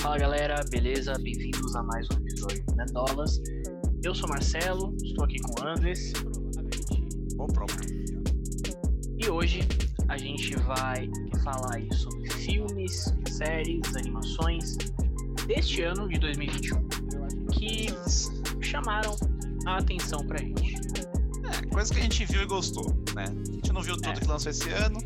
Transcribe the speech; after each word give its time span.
Fala 0.00 0.18
galera, 0.18 0.64
beleza? 0.70 1.12
Bem-vindos 1.18 1.74
a 1.76 1.82
mais 1.82 2.06
um 2.10 2.16
episódio 2.16 2.64
do 2.64 2.74
Mendolas. 2.76 3.40
Eu 4.02 4.14
sou 4.14 4.28
Marcelo, 4.28 4.94
estou 5.02 5.24
aqui 5.24 5.38
com 5.40 5.60
o 5.62 5.66
Andres. 5.68 6.12
Bom, 7.34 7.46
pronto. 7.46 7.74
E 9.18 9.28
hoje 9.28 9.60
a 10.08 10.16
gente 10.16 10.56
vai 10.56 11.10
falar 11.44 11.74
aí 11.76 11.88
sobre 11.94 12.30
filmes, 12.30 13.14
séries, 13.28 13.94
animações 13.94 14.76
deste 15.46 15.82
ano 15.82 16.08
de 16.08 16.18
2021 16.18 16.86
que 17.52 17.88
chamaram 18.62 19.14
a 19.66 19.76
atenção 19.78 20.26
pra 20.26 20.38
gente. 20.38 20.76
É, 21.44 21.66
coisa 21.66 21.92
que 21.92 22.00
a 22.00 22.02
gente 22.02 22.24
viu 22.24 22.42
e 22.42 22.46
gostou, 22.46 22.86
né? 23.14 23.24
A 23.24 23.52
gente 23.52 23.72
não 23.72 23.82
viu 23.82 23.96
tudo 23.96 24.10
É. 24.10 24.14
que 24.14 24.26
lançou 24.26 24.50
esse 24.50 24.70
ano, 24.70 24.98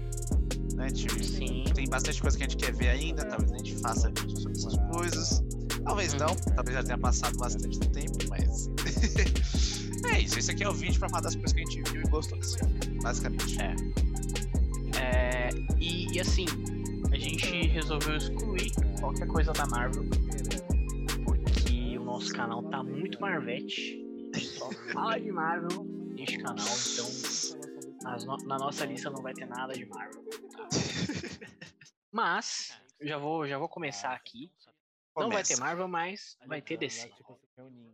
né? 0.74 0.88
Gente 0.94 1.24
Sim. 1.24 1.64
tem 1.74 1.88
bastante 1.88 2.20
coisa 2.20 2.36
que 2.36 2.44
a 2.44 2.48
gente 2.48 2.56
quer 2.64 2.72
ver 2.72 2.88
ainda, 2.88 3.24
talvez 3.24 3.50
a 3.52 3.56
gente 3.56 3.74
faça 3.76 4.08
vídeo 4.08 4.36
sobre 4.36 4.43
essas 4.56 4.76
coisas. 4.92 5.42
Talvez 5.84 6.12
Uhum. 6.14 6.20
não, 6.20 6.36
talvez 6.54 6.76
já 6.76 6.82
tenha 6.82 6.98
passado 6.98 7.36
bastante 7.38 7.78
tempo, 7.90 8.16
mas. 8.30 8.68
é 10.14 10.20
isso, 10.20 10.38
esse 10.38 10.50
aqui 10.50 10.64
é 10.64 10.68
o 10.68 10.72
vídeo 10.72 10.98
pra 10.98 11.08
falar 11.08 11.22
das 11.22 11.34
coisas 11.34 11.52
que 11.52 11.60
a 11.60 11.64
gente 11.64 11.90
viu 11.92 12.02
e 12.02 12.08
gostou 12.08 12.38
desse 12.38 12.58
ano, 12.64 12.74
basicamente. 13.02 13.58
É. 13.60 13.74
É, 14.98 15.50
e, 15.78 16.12
e 16.12 16.20
assim, 16.20 16.46
a 17.12 17.16
gente 17.16 17.66
resolveu 17.68 18.16
excluir 18.16 18.72
qualquer 19.00 19.26
coisa 19.26 19.52
da 19.52 19.66
Marvel, 19.66 20.04
porque 21.24 21.98
o 21.98 22.04
nosso 22.04 22.32
canal 22.32 22.62
tá 22.64 22.82
muito 22.82 23.20
Marvete. 23.20 24.00
A 24.34 24.38
gente 24.38 24.50
só 24.58 24.70
fala 24.92 25.18
de 25.20 25.30
Marvel 25.32 25.84
neste 26.14 26.38
canal, 26.38 26.64
então 26.92 28.26
no- 28.26 28.46
na 28.46 28.58
nossa 28.58 28.84
lista 28.86 29.10
não 29.10 29.20
vai 29.22 29.34
ter 29.34 29.46
nada 29.46 29.72
de 29.74 29.84
Marvel. 29.86 30.22
tá? 30.56 30.68
Mas, 32.12 32.72
já 33.06 33.18
vou, 33.18 33.46
já 33.46 33.58
vou 33.58 33.68
começar 33.68 34.12
aqui. 34.12 34.50
Não 35.16 35.30
vai 35.30 35.42
ter 35.42 35.54
Começa. 35.54 35.60
Marvel, 35.60 35.88
mas 35.88 36.36
vai 36.46 36.60
ter 36.60 36.76
DC. 36.76 37.10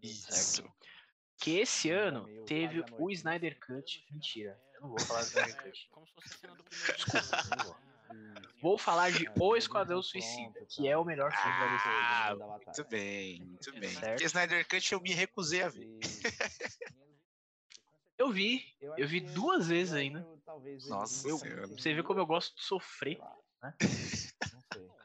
Isso. 0.02 0.64
Que 1.38 1.58
esse 1.58 1.90
ano 1.90 2.26
teve 2.44 2.84
o 2.98 3.10
Snyder 3.10 3.58
Cut. 3.60 4.06
Mentira, 4.10 4.58
eu 4.74 4.82
não 4.82 4.88
vou 4.90 5.00
falar 5.00 5.20
do 5.20 5.26
Snyder 5.26 5.62
Cut. 5.62 5.90
Vou 8.60 8.76
falar 8.76 9.10
de 9.10 9.26
O 9.38 9.56
Esquadrão 9.56 10.02
Suicida, 10.02 10.66
que 10.68 10.88
é 10.88 10.96
o 10.96 11.04
melhor 11.04 11.32
filme 11.32 11.58
da 11.58 11.66
DC. 11.66 11.88
Ah, 11.88 12.34
muito 12.64 12.84
bem, 12.88 13.44
muito 13.44 13.72
bem. 13.72 13.90
Certo. 13.90 14.08
Porque 14.08 14.24
Snyder 14.24 14.68
Cut 14.68 14.92
eu 14.92 15.00
me 15.00 15.12
recusei 15.12 15.62
a 15.62 15.68
ver. 15.68 15.88
Eu 18.18 18.30
vi, 18.30 18.62
eu 18.98 19.08
vi 19.08 19.18
duas 19.18 19.68
vezes 19.68 19.94
ainda. 19.94 20.28
Nossa 20.90 21.26
Eu-. 21.26 21.38
Você 21.38 21.94
vê 21.94 22.02
como 22.02 22.20
eu 22.20 22.26
gosto 22.26 22.54
de 22.54 22.62
sofrer. 22.62 23.18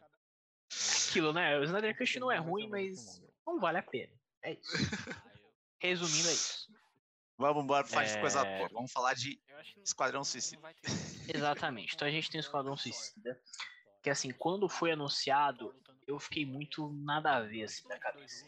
Aquilo, 1.15 1.31
né? 1.31 1.57
O 1.57 1.63
Snyder 1.63 1.97
Cut 1.97 2.19
não 2.19 2.29
é 2.29 2.37
ruim, 2.37 2.67
mas 2.67 3.23
não 3.47 3.57
vale 3.57 3.77
a 3.77 3.81
pena. 3.81 4.11
É 4.43 4.51
isso. 4.51 4.61
Resumindo, 5.79 6.27
é 6.27 6.33
isso. 6.33 6.67
Vamos 7.37 7.63
embora 7.63 7.87
falar 7.87 8.03
de 8.03 8.19
coisa 8.19 8.45
É. 8.45 8.57
boa. 8.57 8.69
Vamos 8.73 8.91
falar 8.91 9.13
de 9.13 9.39
Esquadrão 9.81 10.25
Suicida. 10.25 10.61
Exatamente. 11.33 11.95
Então 11.95 12.05
a 12.05 12.11
gente 12.11 12.29
tem 12.29 12.39
o 12.39 12.43
Esquadrão 12.43 12.75
Suicida. 12.75 13.39
Que 14.03 14.09
assim, 14.09 14.29
quando 14.31 14.67
foi 14.67 14.91
anunciado, 14.91 15.73
eu 16.05 16.19
fiquei 16.19 16.45
muito 16.45 16.91
nada 16.91 17.31
a 17.37 17.41
ver 17.41 17.63
assim 17.63 17.87
da 17.87 17.97
cabeça. 17.97 18.45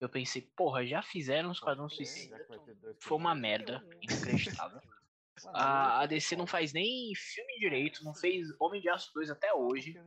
Eu 0.00 0.08
pensei, 0.08 0.40
porra, 0.56 0.86
já 0.86 1.02
fizeram 1.02 1.50
o 1.50 1.52
Esquadrão 1.52 1.88
Suicida. 1.90 2.46
Foi 2.98 3.18
uma 3.18 3.34
merda, 3.34 3.86
inacreditável. 4.00 4.80
A, 5.48 6.00
a 6.00 6.06
DC 6.06 6.36
não 6.36 6.46
faz 6.46 6.72
nem 6.72 7.12
filme 7.14 7.58
direito, 7.58 8.02
não 8.04 8.14
fez 8.14 8.48
Homem 8.58 8.80
de 8.80 8.88
Aço 8.88 9.12
2 9.14 9.30
até 9.30 9.52
hoje. 9.52 9.98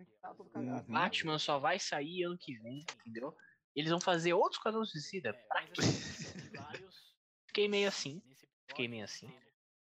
Uhum. 0.55 0.83
Batman 0.87 1.37
só 1.37 1.59
vai 1.59 1.79
sair 1.79 2.23
ano 2.23 2.37
que 2.37 2.57
vem, 2.59 2.85
entendeu? 3.05 3.35
Eles 3.75 3.91
vão 3.91 4.01
fazer 4.01 4.33
outro 4.33 4.57
Esquadrão 4.57 4.85
Suicida? 4.85 5.33
Pra 5.33 5.63
quê? 5.67 5.81
Fiquei 7.47 7.67
meio 7.67 7.87
assim. 7.87 8.21
Fiquei 8.67 8.87
meio 8.87 9.03
assim. 9.03 9.31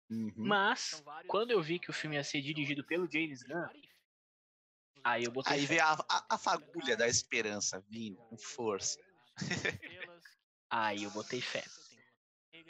Uhum. 0.10 0.34
Mas, 0.36 1.04
quando 1.28 1.52
eu 1.52 1.62
vi 1.62 1.80
que 1.80 1.90
o 1.90 1.94
filme 1.94 2.16
ia 2.16 2.24
ser 2.24 2.42
dirigido 2.42 2.84
pelo 2.84 3.10
James 3.12 3.44
Gunn, 3.44 3.68
aí 5.04 5.24
eu 5.26 5.32
botei. 5.32 5.54
Aí 5.54 5.62
fé. 5.62 5.68
vem 5.68 5.80
a, 5.80 5.94
a, 5.94 6.26
a 6.32 6.38
fagulha 6.38 6.96
da 6.96 7.08
esperança 7.08 7.84
vindo 7.90 8.18
com 8.18 8.38
força. 8.38 9.00
Aí 10.70 11.04
eu 11.04 11.12
botei 11.12 11.42
fé. 11.42 11.64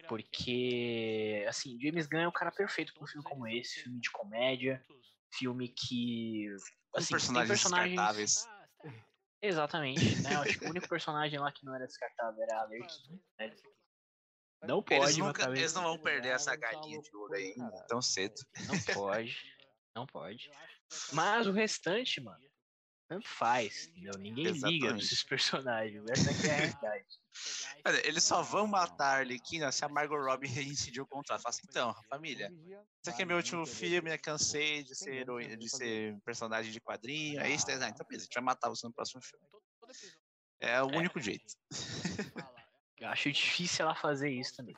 Porque, 0.08 1.46
assim, 1.47 1.78
James 1.81 2.08
Gunn 2.08 2.22
é 2.22 2.28
o 2.28 2.31
cara 2.31 2.52
perfeito 2.52 2.94
pra 2.94 3.03
um 3.03 3.08
filme 3.08 3.24
como 3.24 3.47
esse, 3.47 3.81
filme 3.81 4.00
de 4.00 4.12
comédia, 4.12 4.84
filme 5.34 5.69
que. 5.69 6.47
Assim, 6.96 7.09
tem 7.09 7.47
personagens 7.47 7.62
descartáveis. 7.62 8.47
Exatamente, 9.41 10.22
né? 10.22 10.36
Eu 10.36 10.41
acho 10.41 10.59
que 10.59 10.66
o 10.66 10.69
único 10.69 10.88
personagem 10.90 11.40
lá 11.40 11.52
que 11.52 11.66
não 11.66 11.75
era 11.75 11.86
descartável 11.86 12.41
era 12.44 12.59
a 12.59 12.62
Arlequina. 12.62 13.19
Né? 13.40 13.56
Não 14.64 14.81
pode, 14.81 15.03
Eles, 15.03 15.18
meu 15.18 15.28
nunca, 15.28 15.44
cabeça. 15.44 15.62
eles 15.62 15.74
não 15.74 15.84
vão 15.84 16.00
perder 16.00 16.30
essa 16.30 16.56
galinha 16.56 17.02
de 17.02 17.16
ouro 17.16 17.34
aí 17.34 17.53
tão 17.88 18.02
cedo. 18.02 18.35
Não 18.68 18.94
pode. 18.94 19.35
Não 19.96 20.08
pode. 20.08 20.50
Mas 21.12 21.46
o 21.46 21.52
restante, 21.52 22.20
mano, 22.20 22.44
tanto 23.13 23.28
faz, 23.28 23.88
entendeu? 23.90 24.13
Ninguém 24.18 24.46
liga 24.46 24.57
Exatamente. 24.57 24.88
pra 24.88 24.97
esses 24.97 25.24
personagens. 25.24 26.03
Essa 26.09 26.31
é 26.31 26.34
a 26.34 26.56
realidade. 26.57 27.06
Olha, 27.85 28.07
eles 28.07 28.24
só 28.24 28.41
vão 28.41 28.66
matar 28.68 29.16
a 29.16 29.19
Arlequina 29.19 29.72
se 29.72 29.84
a 29.85 29.90
Margot 29.90 30.18
Robbie 30.18 30.47
reincidir 30.47 31.01
o 31.01 31.07
contrato. 31.07 31.41
Fala 31.41 31.53
assim, 31.53 31.68
então, 31.69 31.94
família, 32.09 32.52
esse 33.02 33.09
aqui 33.09 33.22
é 33.22 33.25
meu 33.25 33.38
último 33.38 33.66
filme, 33.66 34.09
né? 34.09 34.18
Cansei 34.18 34.84
de 34.84 34.96
ser 34.96 35.13
heroína, 35.16 35.57
de 35.57 35.69
ser 35.69 36.19
personagem 36.22 36.72
de 36.72 36.79
quadrinho. 36.79 37.41
Aí 37.41 37.57
você 37.57 37.72
ah, 37.72 37.90
então 37.90 38.06
beleza, 38.07 38.23
a 38.23 38.25
gente 38.25 38.34
vai 38.34 38.44
matar 38.44 38.69
você 38.69 38.88
no 38.88 38.94
próximo 38.94 39.22
filme. 39.22 39.46
É 40.59 40.81
o 40.81 40.90
É. 40.91 40.97
único 40.97 41.19
jeito. 41.19 41.53
Eu 43.00 43.09
acho 43.09 43.31
difícil 43.31 43.84
ela 43.84 43.96
fazer 43.96 44.29
isso 44.29 44.56
também. 44.56 44.75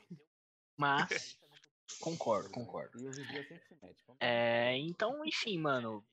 Mas, 0.77 1.37
concordo, 2.01 2.49
concordo. 2.49 2.97
É, 4.19 4.75
então, 4.77 5.23
enfim, 5.25 5.59
mano. 5.59 6.03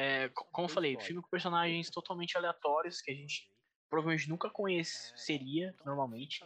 É, 0.00 0.28
co- 0.28 0.44
como 0.52 0.66
eu 0.66 0.72
falei, 0.72 0.96
filme 1.00 1.20
com 1.20 1.28
personagens 1.28 1.90
totalmente 1.90 2.36
aleatórios 2.38 3.00
que 3.00 3.10
a 3.10 3.14
gente 3.14 3.50
provavelmente 3.90 4.28
nunca 4.28 4.48
conheceria 4.48 5.74
normalmente. 5.84 6.44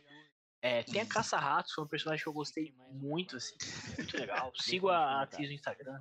É, 0.63 0.83
tem 0.85 1.03
a 1.03 1.07
Caça-Ratos, 1.07 1.73
foi 1.75 1.85
um 1.85 1.89
personagem 1.89 2.23
que 2.23 2.29
eu 2.29 2.33
gostei 2.33 2.73
muito, 2.93 3.37
assim, 3.37 3.55
muito 3.99 4.17
legal. 4.17 4.53
Sigo 4.57 4.89
a 4.89 5.21
atriz 5.23 5.49
no 5.49 5.55
Instagram, 5.55 6.01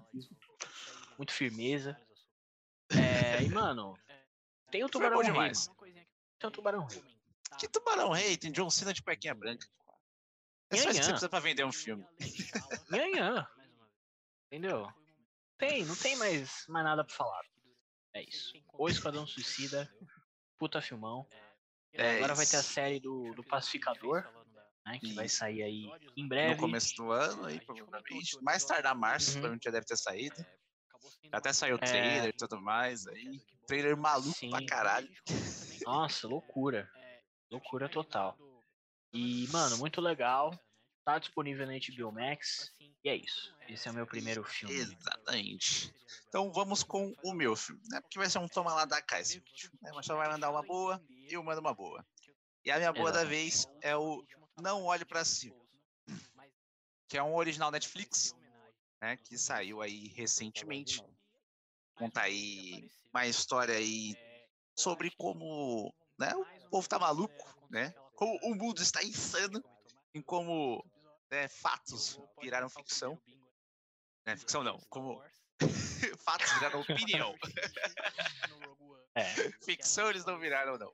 muito, 1.18 1.34
firmeza. 1.34 2.00
É, 2.92 3.44
e, 3.44 3.50
mano, 3.50 3.98
tem 4.70 4.84
o 4.86 4.90
Tubarão 4.90 5.18
Rei. 5.18 5.32
demais. 5.32 5.68
Tem 6.40 6.48
o 6.48 6.52
Tubarão 6.52 6.86
Rei. 6.86 7.04
Que 7.60 7.68
Tubarão 7.68 8.12
Rei 8.12 8.38
tem 8.38 8.52
John 8.52 8.70
Cena 8.70 8.94
de 8.94 9.02
cuequinha 9.04 9.36
branca. 9.36 9.68
É 10.70 10.78
só 10.78 10.84
isso 10.84 10.88
que 10.88 10.94
Nhanhã. 10.94 11.04
você 11.04 11.10
precisa 11.12 11.30
pra 11.30 11.40
vender 11.42 11.66
um 11.66 11.72
filme. 11.74 12.06
Nhanhã. 12.90 13.46
Entendeu? 14.48 14.88
Tem, 15.62 15.86
não 15.86 15.96
tem 15.96 16.16
mais, 16.16 16.66
mais 16.68 16.84
nada 16.84 17.04
pra 17.04 17.14
falar. 17.16 17.44
É 18.16 18.24
isso. 18.24 18.52
O 18.74 18.90
Esquadrão 18.90 19.28
Suicida, 19.28 19.88
puta 20.58 20.82
filmão. 20.82 21.28
É 21.94 22.18
Agora 22.18 22.34
vai 22.34 22.48
ter 22.48 22.58
a 22.58 22.62
isso. 22.62 22.74
série 22.74 23.00
do, 23.00 23.32
do 23.36 23.44
Pacificador, 23.44 24.24
né? 24.84 24.98
Que 25.00 25.14
vai 25.14 25.28
Isso. 25.28 25.38
sair 25.38 25.62
aí 25.62 25.88
em 26.18 26.28
breve. 26.28 26.56
No 26.56 26.60
começo 26.60 26.96
do 26.96 27.12
ano 27.12 27.46
aí, 27.46 27.62
provavelmente. 27.62 28.42
Mais 28.42 28.66
tardar 28.66 28.96
março, 28.96 29.28
Uhum. 29.28 29.34
provavelmente 29.34 29.66
já 29.66 29.72
deve 29.72 29.86
ter 29.86 29.98
saído. 29.98 30.44
Até 31.32 31.54
saiu 31.54 31.76
o 31.76 31.80
É. 31.80 31.86
trailer 31.86 32.30
e 32.30 32.34
tudo 32.34 32.60
mais 32.60 33.06
aí. 33.06 33.40
Trailer 33.68 33.96
maluco 33.96 34.32
Sim. 34.40 34.50
pra 34.50 34.66
caralho. 34.66 35.10
Nossa, 35.86 36.28
loucura. 36.28 36.92
Loucura 37.52 37.88
total. 37.88 38.36
E, 39.14 39.48
mano, 39.50 39.78
muito 39.78 40.02
legal. 40.02 40.58
Tá 41.04 41.18
disponível 41.18 41.66
na 41.66 41.74
HBO 41.74 42.12
Max. 42.12 42.72
E 43.04 43.10
é 43.10 43.16
isso. 43.16 43.56
Esse 43.68 43.88
é 43.88 43.92
o 43.92 43.94
meu 43.94 44.06
primeiro 44.06 44.44
filme. 44.44 44.76
Exatamente. 44.76 45.94
Então 46.28 46.52
vamos 46.52 46.84
com 46.84 47.14
o 47.24 47.34
meu 47.34 47.56
filme, 47.56 47.82
né? 47.90 48.00
Porque 48.02 48.20
vai 48.20 48.30
ser 48.30 48.38
um 48.38 48.48
toma 48.48 48.74
lá 48.74 48.86
da 48.86 49.02
vídeo. 49.02 49.72
Né? 49.82 49.92
Mas 49.96 50.06
só 50.06 50.16
vai 50.16 50.30
mandar 50.30 50.52
uma 50.52 50.62
boa 50.62 51.04
e 51.10 51.34
eu 51.34 51.44
mando 51.44 51.62
uma 51.62 51.74
boa. 51.74 52.06
E 52.64 52.70
a 52.70 52.78
minha 52.78 52.94
boa 52.94 53.12
da 53.12 53.24
vez 53.24 53.68
é 53.82 53.96
o 53.96 54.24
Não 54.62 54.84
Olhe 54.84 55.04
Pra 55.04 55.26
Cima. 55.26 55.60
Que 57.08 57.18
é 57.18 57.24
um 57.24 57.36
original 57.36 57.72
Netflix, 57.72 58.36
né? 59.02 59.18
Que 59.18 59.38
saiu 59.38 59.82
aí 59.82 60.10
recentemente. 60.10 61.04
Conta 61.96 62.22
aí 62.22 62.88
uma 63.12 63.26
história 63.26 63.76
aí 63.76 64.16
sobre 64.78 65.12
como 65.18 65.94
né, 66.18 66.34
o 66.36 66.70
povo 66.70 66.88
tá 66.88 67.00
maluco, 67.00 67.68
né? 67.70 67.92
Como 68.16 68.38
o 68.44 68.56
mundo 68.56 68.82
está 68.82 69.04
insano 69.04 69.62
em 70.14 70.22
como 70.22 70.84
né, 71.30 71.48
fatos 71.48 72.20
viraram 72.42 72.70
ficção. 72.70 73.20
Né, 74.26 74.36
ficção 74.38 74.64
não, 74.64 74.80
como 74.90 75.22
fatos 76.26 76.52
viraram 76.54 76.82
opinião. 76.82 77.36
É. 79.16 79.26
ficção 79.64 80.10
eles 80.10 80.26
não 80.26 80.40
viraram, 80.40 80.78
não. 80.78 80.94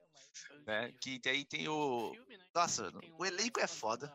Né? 0.66 0.92
Que 1.00 1.20
aí 1.26 1.44
tem 1.44 1.68
o. 1.68 2.14
Nossa, 2.54 2.84
mano, 2.84 3.00
o 3.18 3.24
elenco 3.24 3.60
é 3.60 3.66
foda. 3.66 4.12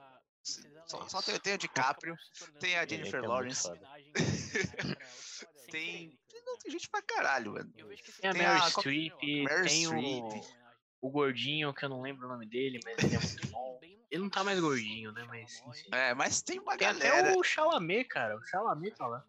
Só, 0.85 1.07
só 1.07 1.21
tem, 1.21 1.39
tem 1.39 1.53
o 1.53 1.57
DiCaprio, 1.57 2.17
tem 2.59 2.77
a 2.77 2.85
Jennifer 2.85 3.15
é 3.15 3.17
muito 3.19 3.29
Lawrence, 3.29 3.69
tem. 5.71 6.19
Não, 6.45 6.57
tem 6.57 6.71
gente 6.71 6.89
pra 6.89 7.01
caralho, 7.01 7.53
mano. 7.53 7.71
Tem 7.71 8.29
a 8.29 8.33
Tem 8.33 8.41
Meryl 8.41 8.69
Streep, 8.69 9.23
Meryl 9.23 9.65
tem 9.65 9.87
o, 9.87 10.29
Streep. 10.29 10.62
O 11.03 11.09
gordinho, 11.09 11.73
que 11.73 11.83
eu 11.83 11.89
não 11.89 12.01
lembro 12.01 12.25
o 12.25 12.29
nome 12.29 12.45
dele, 12.47 12.79
mas 12.85 12.97
ele 13.03 13.15
é 13.15 13.19
muito 13.19 13.47
bom. 13.51 13.79
Ele 14.09 14.21
não 14.23 14.29
tá 14.29 14.43
mais 14.43 14.59
gordinho, 14.59 15.11
né? 15.11 15.23
Mas 15.25 15.61
enfim. 15.67 15.89
É, 15.91 16.13
mas 16.13 16.41
tem 16.41 16.59
uma 16.59 16.77
Tem 16.77 16.87
galera. 16.87 17.29
até 17.29 17.37
o 17.37 17.43
Chalamet, 17.43 18.05
cara. 18.05 18.37
O 18.37 18.43
Chalamet 18.45 18.95
tá 18.95 19.05
lá. 19.07 19.25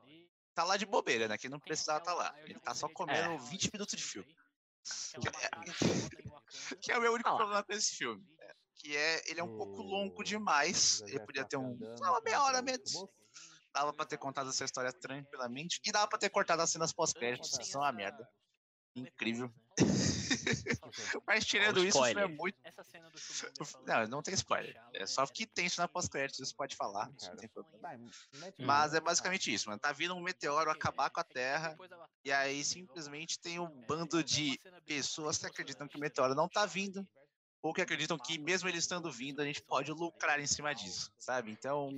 Tá 0.54 0.62
lá 0.62 0.76
de 0.76 0.86
bobeira, 0.86 1.26
né? 1.26 1.36
Que 1.36 1.48
não 1.48 1.58
precisava 1.58 1.98
estar 1.98 2.14
lá. 2.14 2.32
Ele 2.44 2.60
tá 2.60 2.72
só 2.74 2.88
comendo 2.88 3.36
20 3.38 3.70
minutos 3.72 3.96
de 3.96 4.02
filme. 4.04 4.36
Que 5.20 5.28
é, 5.28 5.50
que 6.80 6.92
é 6.92 6.98
o 6.98 7.00
meu 7.00 7.12
único 7.14 7.28
Ah 7.28 7.36
problema 7.36 7.64
com 7.64 7.72
esse 7.72 7.96
filme. 7.96 8.22
é, 8.38 8.54
Que 8.76 8.96
é, 8.96 9.30
ele 9.30 9.40
é 9.40 9.42
um 9.44 9.56
pouco 9.56 9.82
longo 9.82 10.22
demais. 10.22 11.00
Ele 11.08 11.18
podia 11.20 11.44
ter 11.44 11.56
um, 11.56 11.76
uma 11.98 12.20
meia 12.20 12.42
hora 12.42 12.62
menos. 12.62 12.92
Dava 13.72 13.92
pra 13.92 14.04
ter 14.06 14.18
contado 14.18 14.50
essa 14.50 14.64
história 14.64 14.92
tranquilamente. 14.92 15.80
E 15.84 15.90
dava 15.90 16.06
pra 16.06 16.18
ter 16.18 16.28
cortado 16.30 16.62
as 16.62 16.70
cenas 16.70 16.92
pós-créditos, 16.92 17.56
que 17.58 17.64
são 17.64 17.80
uma 17.80 17.90
merda. 17.90 18.28
Incrível. 18.94 19.50
Mas 21.26 21.44
tirando 21.44 21.84
isso, 21.84 22.00
o 22.00 22.04
filme 22.04 22.20
é 22.20 22.24
spoiler. 22.24 22.38
muito. 22.38 22.58
Essa 22.64 22.84
cena 22.84 23.10
do 23.10 23.18
Não, 23.86 24.08
não 24.08 24.22
tem 24.22 24.34
spoiler. 24.34 24.80
É 24.92 25.06
só 25.06 25.26
que 25.26 25.46
tem 25.46 25.66
isso 25.66 25.80
na 25.80 25.88
pós-créditos, 25.88 26.40
isso 26.40 26.56
pode 26.56 26.76
falar. 26.76 27.10
isso. 27.96 28.28
Mas 28.58 28.94
é 28.94 29.00
basicamente 29.00 29.52
isso, 29.52 29.68
mano. 29.68 29.80
Tá 29.80 29.92
vindo 29.92 30.14
um 30.14 30.20
meteoro 30.20 30.70
acabar 30.70 31.10
com 31.10 31.20
a 31.20 31.24
Terra. 31.24 31.76
E 32.24 32.32
aí 32.32 32.64
simplesmente 32.64 33.38
tem 33.38 33.58
um 33.58 33.68
bando 33.86 34.22
de 34.22 34.58
pessoas 34.86 35.38
que 35.38 35.46
acreditam 35.46 35.88
que 35.88 35.96
o 35.96 36.00
meteoro 36.00 36.34
não 36.34 36.48
tá 36.48 36.66
vindo. 36.66 37.06
Ou 37.62 37.72
que 37.72 37.80
acreditam 37.80 38.18
que 38.18 38.38
mesmo 38.38 38.68
ele 38.68 38.76
estando 38.76 39.10
vindo, 39.10 39.40
a 39.40 39.44
gente 39.44 39.62
pode 39.62 39.90
lucrar 39.90 40.38
em 40.38 40.46
cima 40.46 40.74
disso, 40.74 41.10
sabe? 41.18 41.50
Então, 41.50 41.90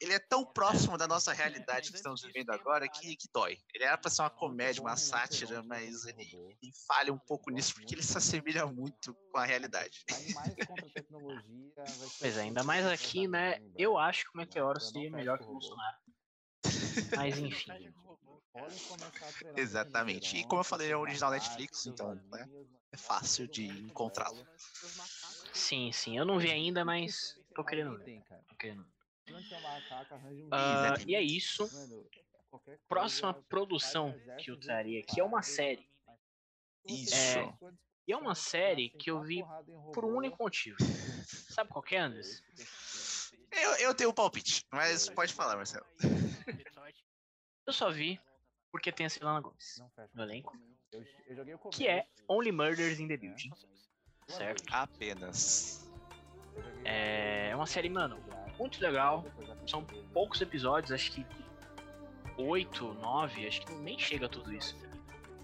ele 0.00 0.12
é 0.12 0.18
tão 0.18 0.44
próximo 0.44 0.98
da 0.98 1.06
nossa 1.06 1.32
realidade 1.32 1.90
que 1.90 1.96
estamos 1.96 2.22
vivendo 2.22 2.50
agora 2.50 2.88
que, 2.88 3.16
que 3.16 3.28
dói. 3.32 3.58
Ele 3.74 3.84
era 3.84 3.96
pra 3.96 4.10
ser 4.10 4.22
uma 4.22 4.30
comédia, 4.30 4.82
uma 4.82 4.96
sátira, 4.96 5.62
mas 5.62 6.04
ele, 6.04 6.24
ele 6.62 6.72
falha 6.86 7.12
um 7.12 7.18
pouco 7.18 7.50
nisso 7.50 7.74
porque 7.74 7.94
ele 7.94 8.02
se 8.02 8.16
assemelha 8.16 8.66
muito 8.66 9.14
com 9.32 9.38
a 9.38 9.44
realidade. 9.44 10.04
Pois 12.20 12.36
é, 12.36 12.42
ainda 12.42 12.62
mais 12.62 12.86
aqui, 12.86 13.26
né? 13.26 13.60
Eu 13.76 13.98
acho 13.98 14.24
que 14.24 14.30
o 14.34 14.36
Meteoro 14.36 14.80
seria 14.80 15.10
melhor 15.10 15.38
que 15.38 15.44
o 15.44 15.48
Bolsonaro. 15.48 15.96
Mas 17.16 17.38
enfim. 17.38 17.72
Exatamente. 19.56 20.36
E 20.36 20.44
como 20.44 20.60
eu 20.60 20.64
falei, 20.64 20.86
ele 20.86 20.94
é 20.94 20.96
um 20.96 21.00
original 21.00 21.30
Netflix, 21.30 21.86
então 21.86 22.14
né, 22.14 22.48
é 22.92 22.96
fácil 22.96 23.48
de 23.48 23.66
encontrá-lo. 23.66 24.46
Sim, 25.52 25.90
sim. 25.92 26.16
Eu 26.16 26.24
não 26.24 26.38
vi 26.38 26.50
ainda, 26.50 26.84
mas 26.84 27.36
tô 27.54 27.64
querendo 27.64 27.98
ver. 27.98 28.22
Tô 28.48 28.54
querendo 28.56 28.84
ver. 28.84 28.93
Exatamente. 30.46 31.10
e 31.10 31.14
é 31.14 31.22
isso. 31.22 31.68
Próxima 32.88 33.34
produção 33.48 34.14
que 34.38 34.50
eu 34.50 34.58
traria 34.58 35.00
aqui 35.00 35.20
é 35.20 35.24
uma 35.24 35.42
série. 35.42 35.88
Isso. 36.86 37.14
É, 37.14 37.54
E 38.06 38.12
é 38.12 38.16
uma 38.16 38.34
série 38.34 38.90
que 38.90 39.10
eu 39.10 39.22
vi 39.22 39.42
por 39.92 40.04
um 40.04 40.16
único 40.16 40.36
motivo. 40.42 40.76
Sabe 41.50 41.70
qual 41.70 41.82
que 41.82 41.96
é, 41.96 42.00
Anderson? 42.00 42.42
Eu, 43.50 43.70
eu 43.76 43.94
tenho 43.94 44.10
um 44.10 44.14
palpite, 44.14 44.64
mas 44.70 45.08
pode 45.08 45.32
falar, 45.32 45.56
Marcelo. 45.56 45.86
Eu 47.66 47.72
só 47.72 47.90
vi 47.90 48.20
porque 48.70 48.92
tem 48.92 49.06
a 49.06 49.08
Selena 49.08 49.40
Gomes 49.40 49.80
no 50.12 50.22
elenco, 50.22 50.52
que 51.72 51.86
é 51.88 52.06
Only 52.28 52.52
Murders 52.52 52.98
in 52.98 53.08
the 53.08 53.16
Building, 53.16 53.52
certo? 54.28 54.64
Apenas. 54.72 55.83
É 56.84 57.52
uma 57.54 57.66
série, 57.66 57.88
mano, 57.88 58.18
muito 58.58 58.80
legal. 58.82 59.24
São 59.66 59.84
poucos 60.12 60.40
episódios, 60.40 60.92
acho 60.92 61.12
que 61.12 61.26
oito, 62.36 62.94
nove, 62.94 63.46
acho 63.46 63.62
que 63.62 63.72
nem 63.74 63.98
chega 63.98 64.26
a 64.26 64.28
tudo 64.28 64.52
isso. 64.52 64.76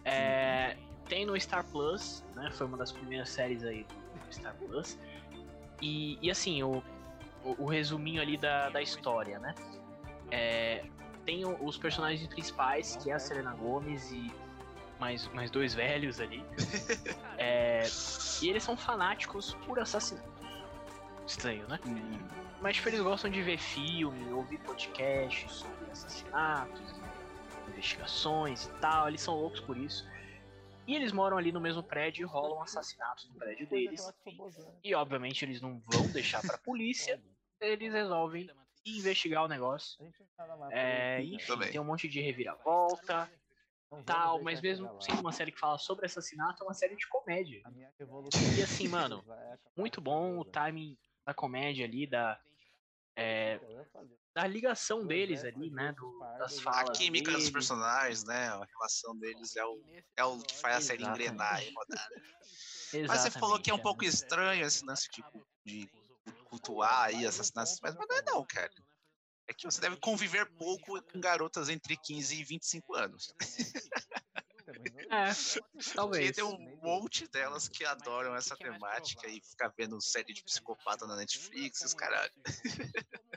É, 0.04 0.76
tem 1.08 1.24
no 1.24 1.38
Star 1.40 1.64
Plus, 1.64 2.24
né? 2.34 2.50
Foi 2.52 2.66
uma 2.66 2.76
das 2.76 2.92
primeiras 2.92 3.28
séries 3.30 3.64
aí 3.64 3.86
do 4.26 4.34
Star 4.34 4.54
Plus. 4.54 4.98
E, 5.80 6.18
e 6.20 6.30
assim, 6.30 6.62
o, 6.62 6.82
o, 7.44 7.64
o 7.64 7.66
resuminho 7.66 8.20
ali 8.20 8.36
da, 8.36 8.68
da 8.68 8.82
história, 8.82 9.38
né? 9.38 9.54
É, 10.30 10.84
tem 11.24 11.44
os 11.44 11.76
personagens 11.76 12.26
principais, 12.28 12.96
que 12.96 13.10
é 13.10 13.14
a 13.14 13.18
Selena 13.18 13.54
Gomes 13.54 14.10
e 14.10 14.32
mais, 14.98 15.26
mais 15.28 15.50
dois 15.50 15.74
velhos 15.74 16.20
ali. 16.20 16.44
É, 17.42 17.84
e 18.42 18.50
eles 18.50 18.62
são 18.62 18.76
fanáticos 18.76 19.54
por 19.64 19.78
assassinato. 19.78 20.28
Estranho, 21.30 21.64
né? 21.68 21.78
Mas 22.60 22.74
tipo, 22.74 22.88
eles 22.88 23.00
gostam 23.00 23.30
de 23.30 23.40
ver 23.40 23.56
filme, 23.56 24.32
ouvir 24.32 24.58
podcast 24.58 25.48
sobre 25.48 25.88
assassinatos, 25.88 26.80
investigações 27.68 28.64
e 28.64 28.70
tal. 28.80 29.06
Eles 29.06 29.20
são 29.20 29.36
loucos 29.36 29.60
por 29.60 29.76
isso. 29.76 30.04
E 30.88 30.96
eles 30.96 31.12
moram 31.12 31.38
ali 31.38 31.52
no 31.52 31.60
mesmo 31.60 31.84
prédio 31.84 32.24
e 32.24 32.26
rolam 32.26 32.60
assassinatos 32.60 33.28
no 33.28 33.36
prédio 33.36 33.68
deles. 33.68 34.12
E 34.82 34.92
obviamente 34.92 35.44
eles 35.44 35.60
não 35.60 35.78
vão 35.86 36.04
deixar 36.08 36.42
pra 36.42 36.58
polícia. 36.58 37.22
Eles 37.60 37.92
resolvem 37.92 38.50
investigar 38.84 39.44
o 39.44 39.48
negócio. 39.48 40.04
É, 40.72 41.22
enfim, 41.22 41.46
Também. 41.46 41.70
tem 41.70 41.80
um 41.80 41.84
monte 41.84 42.08
de 42.08 42.20
reviravolta, 42.20 43.30
tal, 44.04 44.42
mas 44.42 44.60
mesmo 44.60 45.00
sendo 45.00 45.20
uma 45.20 45.32
série 45.32 45.52
que 45.52 45.60
fala 45.60 45.78
sobre 45.78 46.06
assassinato, 46.06 46.64
é 46.64 46.66
uma 46.66 46.74
série 46.74 46.96
de 46.96 47.06
comédia. 47.06 47.62
E 48.58 48.62
assim, 48.62 48.88
mano, 48.88 49.24
Muito 49.76 50.00
bom 50.00 50.36
o 50.36 50.44
timing 50.44 50.98
da 51.26 51.34
comédia 51.34 51.84
ali, 51.84 52.06
da, 52.06 52.40
é, 53.16 53.60
da 54.34 54.46
ligação 54.46 55.06
deles 55.06 55.44
ali, 55.44 55.70
né? 55.70 55.92
Do, 55.92 56.18
das 56.38 56.58
A 56.58 56.62
falas. 56.62 56.98
química 56.98 57.32
dos 57.32 57.50
personagens, 57.50 58.24
né? 58.24 58.48
A 58.48 58.64
relação 58.64 59.16
deles 59.18 59.56
é 59.56 59.64
o, 59.64 59.82
é 60.16 60.24
o 60.24 60.38
que 60.40 60.56
faz 60.56 60.76
a 60.76 60.80
série 60.80 61.02
Exatamente. 61.02 61.28
engrenar 61.28 61.62
e 61.62 61.74
rodar. 61.74 62.08
Mas 63.08 63.20
você 63.20 63.30
falou 63.30 63.60
que 63.60 63.70
é 63.70 63.74
um 63.74 63.76
né? 63.76 63.82
pouco 63.82 64.04
estranho 64.04 64.64
esse 64.64 64.84
lance 64.84 65.08
de, 65.12 65.22
de 65.64 65.90
cultuar 66.44 67.04
aí 67.04 67.24
assassinatos, 67.24 67.78
mas 67.80 67.94
não 67.94 68.02
é 68.02 68.22
não, 68.22 68.44
cara. 68.44 68.70
É 69.46 69.54
que 69.54 69.64
você 69.64 69.80
deve 69.80 69.96
conviver 69.96 70.44
pouco 70.56 71.00
com 71.02 71.20
garotas 71.20 71.68
entre 71.68 71.96
15 71.96 72.40
e 72.40 72.44
25 72.44 72.94
anos. 72.96 73.32
É, 75.10 75.26
Porque 75.72 75.94
talvez. 75.94 76.36
tem 76.36 76.44
um 76.44 76.58
monte 76.82 77.26
delas 77.28 77.68
que 77.68 77.84
adoram 77.84 78.34
essa 78.34 78.56
temática 78.56 79.26
e 79.28 79.40
ficar 79.40 79.72
vendo 79.76 80.00
série 80.00 80.32
de 80.32 80.42
psicopata 80.42 81.06
na 81.06 81.16
Netflix, 81.16 81.80
os 81.82 81.94
caralho. 81.94 82.32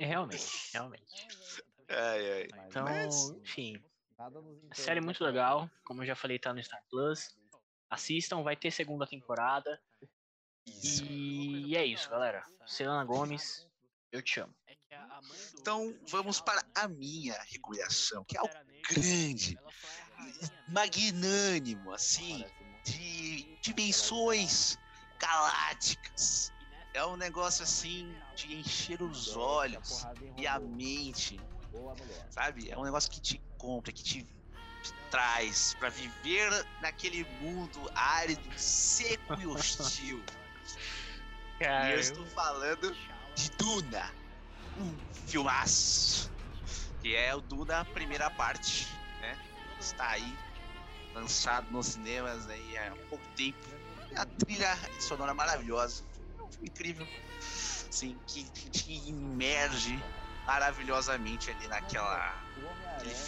É, 0.00 0.06
realmente, 0.06 0.70
realmente. 0.72 1.26
Ai, 1.88 2.32
ai. 2.32 2.48
Então, 2.68 2.84
Mas- 2.84 3.30
enfim, 3.42 3.82
série 4.72 5.00
muito 5.00 5.24
legal. 5.24 5.68
Como 5.84 6.02
eu 6.02 6.06
já 6.06 6.14
falei, 6.14 6.38
tá 6.38 6.54
no 6.54 6.62
Star 6.62 6.80
Plus. 6.88 7.36
Assistam, 7.90 8.44
vai 8.44 8.54
ter 8.54 8.70
segunda 8.70 9.08
temporada. 9.08 9.82
Isso. 10.64 11.04
E 11.04 11.76
é 11.76 11.84
isso, 11.84 12.08
galera. 12.08 12.44
Selena 12.64 13.04
Gomes, 13.04 13.66
eu 14.12 14.22
te 14.22 14.38
amo. 14.38 14.54
Então 15.60 15.98
vamos 16.08 16.40
para 16.40 16.62
a 16.76 16.86
minha 16.86 17.34
recomendação, 17.42 18.24
que 18.24 18.36
é 18.36 18.40
algo 18.40 18.54
grande, 18.88 19.58
magnânimo, 20.68 21.92
assim, 21.92 22.44
de 22.84 23.58
dimensões 23.60 24.78
galácticas. 25.18 26.52
É 26.94 27.04
um 27.04 27.16
negócio 27.16 27.62
assim 27.62 28.14
de 28.34 28.56
encher 28.56 29.02
os 29.02 29.36
olhos 29.36 30.06
e 30.36 30.46
a 30.46 30.58
mente, 30.58 31.40
sabe? 32.30 32.70
É 32.70 32.78
um 32.78 32.84
negócio 32.84 33.10
que 33.10 33.20
te 33.20 33.40
compra, 33.56 33.92
que 33.92 34.02
te, 34.02 34.26
traz 35.10 35.74
pra 35.74 35.90
viver 35.90 36.50
naquele 36.80 37.24
mundo 37.40 37.90
árido, 37.94 38.48
seco 38.56 39.34
e 39.40 39.46
hostil. 39.46 40.22
E 41.60 41.92
eu 41.92 41.98
estou 41.98 42.24
falando 42.26 42.96
de 43.34 43.50
Duna, 43.58 44.14
um 44.76 44.96
filmaço, 45.12 46.30
que 47.00 47.16
é 47.16 47.34
o 47.34 47.40
Duna 47.40 47.84
primeira 47.86 48.30
parte, 48.30 48.86
né? 48.86 48.97
Está 49.80 50.10
aí, 50.10 50.36
lançado 51.14 51.70
nos 51.70 51.86
cinemas 51.86 52.48
aí 52.48 52.76
há 52.76 52.96
pouco 53.08 53.26
tempo. 53.36 53.58
A 54.16 54.24
trilha 54.24 54.76
sonora 55.00 55.34
maravilhosa, 55.34 56.02
é 56.38 56.42
um 56.42 56.50
filme 56.50 56.68
incrível, 56.68 57.06
assim, 57.88 58.18
que, 58.26 58.44
te 58.70 58.92
imerge 59.08 60.02
maravilhosamente 60.46 61.50
ali 61.50 61.68
naquela 61.68 62.42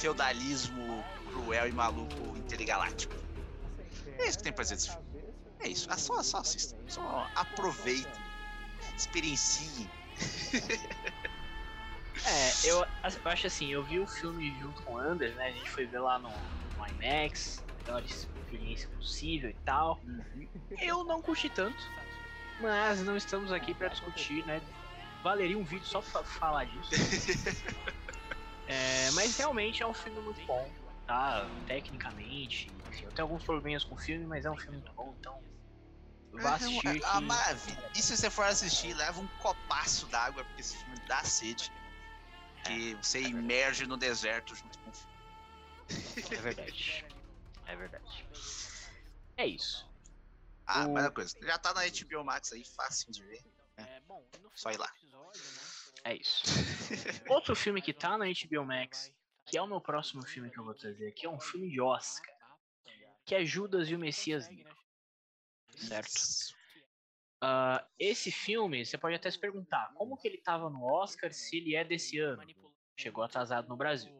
feudalismo 0.00 1.04
cruel 1.32 1.68
e 1.68 1.72
maluco 1.72 2.36
intergaláctico. 2.36 3.14
É 4.18 4.28
isso 4.28 4.38
que 4.38 4.44
tem 4.44 4.52
pra 4.52 4.64
dizer 4.64 4.76
desse 4.76 4.90
filme. 4.90 5.06
É 5.60 5.68
isso, 5.68 5.86
ah, 5.90 5.96
só, 5.96 6.22
só 6.22 6.38
assistam, 6.38 6.76
só 6.88 7.30
aproveitem, 7.34 8.22
experienciem. 8.96 9.90
É, 12.26 12.68
eu, 12.68 12.78
eu 13.24 13.30
acho 13.30 13.46
assim, 13.46 13.68
eu 13.68 13.82
vi 13.82 14.00
o 14.00 14.06
filme 14.06 14.54
junto 14.58 14.82
com 14.82 14.94
o 14.94 14.98
Anders, 14.98 15.34
né? 15.36 15.48
A 15.48 15.52
gente 15.52 15.70
foi 15.70 15.86
ver 15.86 16.00
lá 16.00 16.18
no, 16.18 16.28
no 16.28 16.86
IMAX, 16.86 17.62
melhor 17.78 18.02
experiência 18.02 18.88
possível 18.96 19.50
e 19.50 19.56
tal. 19.64 20.00
Eu 20.80 21.04
não 21.04 21.22
curti 21.22 21.48
tanto, 21.48 21.90
mas 22.60 23.02
não 23.02 23.16
estamos 23.16 23.52
aqui 23.52 23.74
pra 23.74 23.88
discutir, 23.88 24.44
né? 24.44 24.60
Valeria 25.22 25.58
um 25.58 25.64
vídeo 25.64 25.86
só 25.86 26.00
pra 26.00 26.24
falar 26.24 26.64
disso. 26.64 26.90
É, 28.70 29.10
mas 29.10 29.36
realmente 29.36 29.82
é 29.82 29.86
um 29.86 29.92
filme 29.92 30.20
muito 30.20 30.46
bom. 30.46 30.72
tá? 31.04 31.50
Tecnicamente, 31.66 32.70
enfim, 32.88 33.04
eu 33.04 33.10
tenho 33.10 33.26
alguns 33.26 33.42
problemas 33.42 33.82
com 33.82 33.96
o 33.96 33.98
filme, 33.98 34.24
mas 34.26 34.44
é 34.44 34.50
um 34.50 34.56
filme 34.56 34.76
muito 34.76 34.92
bom, 34.94 35.12
então 35.18 35.36
vá 36.34 36.54
assistir. 36.54 36.86
É, 36.86 36.92
que... 36.92 37.98
E 37.98 38.02
se 38.02 38.16
você 38.16 38.30
for 38.30 38.44
assistir, 38.44 38.94
leva 38.94 39.20
um 39.20 39.26
copaço 39.40 40.06
d'água, 40.06 40.44
porque 40.44 40.60
esse 40.60 40.76
filme 40.76 40.96
dá 41.08 41.24
sede. 41.24 41.72
Que 42.64 42.92
é, 42.92 42.94
você 42.96 43.18
é 43.18 43.22
imerge 43.22 43.86
no 43.86 43.96
deserto 43.96 44.54
junto 44.54 44.78
com 44.78 44.90
o 44.90 44.92
filme. 44.92 45.10
É 46.30 46.36
verdade. 46.36 47.04
É 47.66 47.76
verdade. 47.76 48.26
É 49.36 49.46
isso. 49.46 49.88
Ah, 50.66 50.86
o... 50.86 50.92
mas 50.92 51.04
uma 51.04 51.10
coisa, 51.10 51.36
já 51.42 51.58
tá 51.58 51.72
na 51.74 51.82
HBO 51.82 52.24
Max 52.24 52.52
aí, 52.52 52.64
fácil 52.64 53.10
de 53.10 53.24
ver. 53.24 53.42
É. 53.76 54.02
Só 54.54 54.70
ir 54.70 54.78
lá. 54.78 54.92
É 56.04 56.14
isso. 56.14 56.42
Outro 57.28 57.56
filme 57.56 57.82
que 57.82 57.92
tá 57.92 58.16
na 58.16 58.26
HBO 58.26 58.64
Max, 58.64 59.12
que 59.46 59.58
é 59.58 59.62
o 59.62 59.66
meu 59.66 59.80
próximo 59.80 60.22
filme 60.26 60.50
que 60.50 60.58
eu 60.58 60.64
vou 60.64 60.74
trazer 60.74 61.08
aqui, 61.08 61.26
é 61.26 61.30
um 61.30 61.40
filme 61.40 61.70
de 61.70 61.80
Oscar, 61.80 62.34
que 63.24 63.34
é 63.34 63.44
Judas 63.44 63.88
e 63.88 63.94
o 63.94 63.98
Messias 63.98 64.48
Negro. 64.48 64.76
Certo? 65.76 66.10
Uh, 67.42 67.82
esse 67.98 68.30
filme, 68.30 68.84
você 68.84 68.98
pode 68.98 69.14
até 69.14 69.30
se 69.30 69.38
perguntar, 69.38 69.92
como 69.94 70.16
que 70.16 70.28
ele 70.28 70.38
tava 70.38 70.68
no 70.68 70.84
Oscar 70.84 71.32
se 71.32 71.56
ele 71.56 71.74
é 71.74 71.82
desse 71.82 72.18
ano? 72.18 72.42
Chegou 72.98 73.24
atrasado 73.24 73.68
no 73.68 73.76
Brasil. 73.76 74.12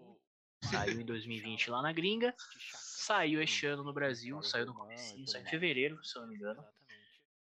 Saiu 0.65 1.01
em 1.01 1.05
2020 1.05 1.71
lá 1.71 1.83
na 1.83 1.93
gringa, 1.93 2.35
saiu 2.69 3.43
este 3.43 3.67
ano 3.67 3.83
no 3.83 3.95
Brasil, 3.95 4.43
saiu 4.43 4.67
no 4.67 4.75
começo, 4.75 5.27
saiu 5.27 5.43
em 5.43 5.49
fevereiro, 5.49 6.03
se 6.05 6.17
eu 6.17 6.23
não 6.23 6.29
me 6.29 6.37
engano. 6.37 6.65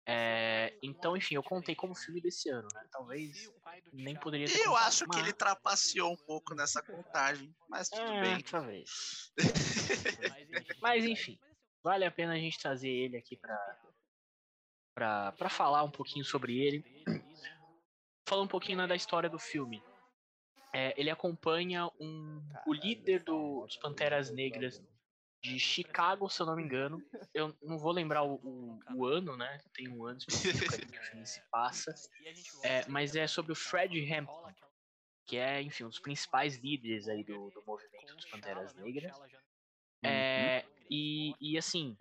É, 0.05 0.77
então, 0.83 1.15
enfim, 1.15 1.35
eu 1.35 1.43
contei 1.43 1.75
como 1.75 1.95
filme 1.95 2.21
desse 2.21 2.49
ano, 2.49 2.67
né? 2.73 2.85
Talvez 2.91 3.49
nem 3.93 4.15
poderia 4.15 4.47
ter. 4.47 4.59
Eu 4.59 4.71
contado, 4.71 4.87
acho 4.87 5.05
mas... 5.07 5.15
que 5.15 5.23
ele 5.23 5.33
trapaceou 5.33 6.11
um 6.11 6.17
pouco 6.17 6.53
nessa 6.53 6.81
contagem, 6.81 7.55
mas 7.69 7.89
tudo 7.89 8.11
é, 8.11 8.21
bem. 8.21 8.41
Talvez. 8.41 9.31
mas 10.81 11.05
enfim, 11.05 11.39
vale 11.81 12.03
a 12.03 12.11
pena 12.11 12.33
a 12.33 12.37
gente 12.37 12.59
trazer 12.59 12.89
ele 12.89 13.15
aqui 13.15 13.37
pra, 13.37 13.57
pra, 14.93 15.31
pra 15.33 15.49
falar 15.49 15.83
um 15.83 15.91
pouquinho 15.91 16.25
sobre 16.25 16.59
ele. 16.59 16.83
Falar 18.27 18.43
um 18.43 18.47
pouquinho 18.47 18.77
né, 18.77 18.87
da 18.87 18.95
história 18.95 19.29
do 19.29 19.39
filme. 19.39 19.83
É, 20.73 20.93
ele 20.99 21.09
acompanha 21.09 21.87
um, 21.99 22.41
o 22.65 22.73
líder 22.73 23.23
do, 23.23 23.65
dos 23.65 23.77
Panteras 23.77 24.31
Negras 24.31 24.81
de 25.43 25.59
Chicago, 25.59 26.29
se 26.29 26.41
eu 26.41 26.45
não 26.45 26.55
me 26.55 26.63
engano. 26.63 27.03
Eu 27.33 27.55
não 27.61 27.77
vou 27.77 27.91
lembrar 27.91 28.23
o, 28.23 28.35
o, 28.35 28.79
o 28.95 29.05
ano, 29.05 29.35
né? 29.35 29.59
Tem 29.73 29.87
um 29.87 30.05
ano 30.05 30.17
específico 30.17 30.91
que 30.91 30.97
o 30.97 31.03
filme 31.03 31.27
se 31.27 31.41
passa. 31.51 31.93
É, 32.63 32.87
mas 32.87 33.15
é 33.15 33.27
sobre 33.27 33.51
o 33.51 33.55
Fred 33.55 33.99
Hampton, 34.11 34.51
que 35.27 35.37
é, 35.37 35.61
enfim, 35.61 35.83
um 35.83 35.89
dos 35.89 35.99
principais 35.99 36.55
líderes 36.57 37.07
aí 37.07 37.23
do, 37.23 37.51
do 37.51 37.63
movimento 37.67 38.15
dos 38.15 38.25
Panteras 38.25 38.73
Negras. 38.73 39.13
É, 40.03 40.65
e, 40.89 41.35
e 41.39 41.57
assim, 41.57 41.97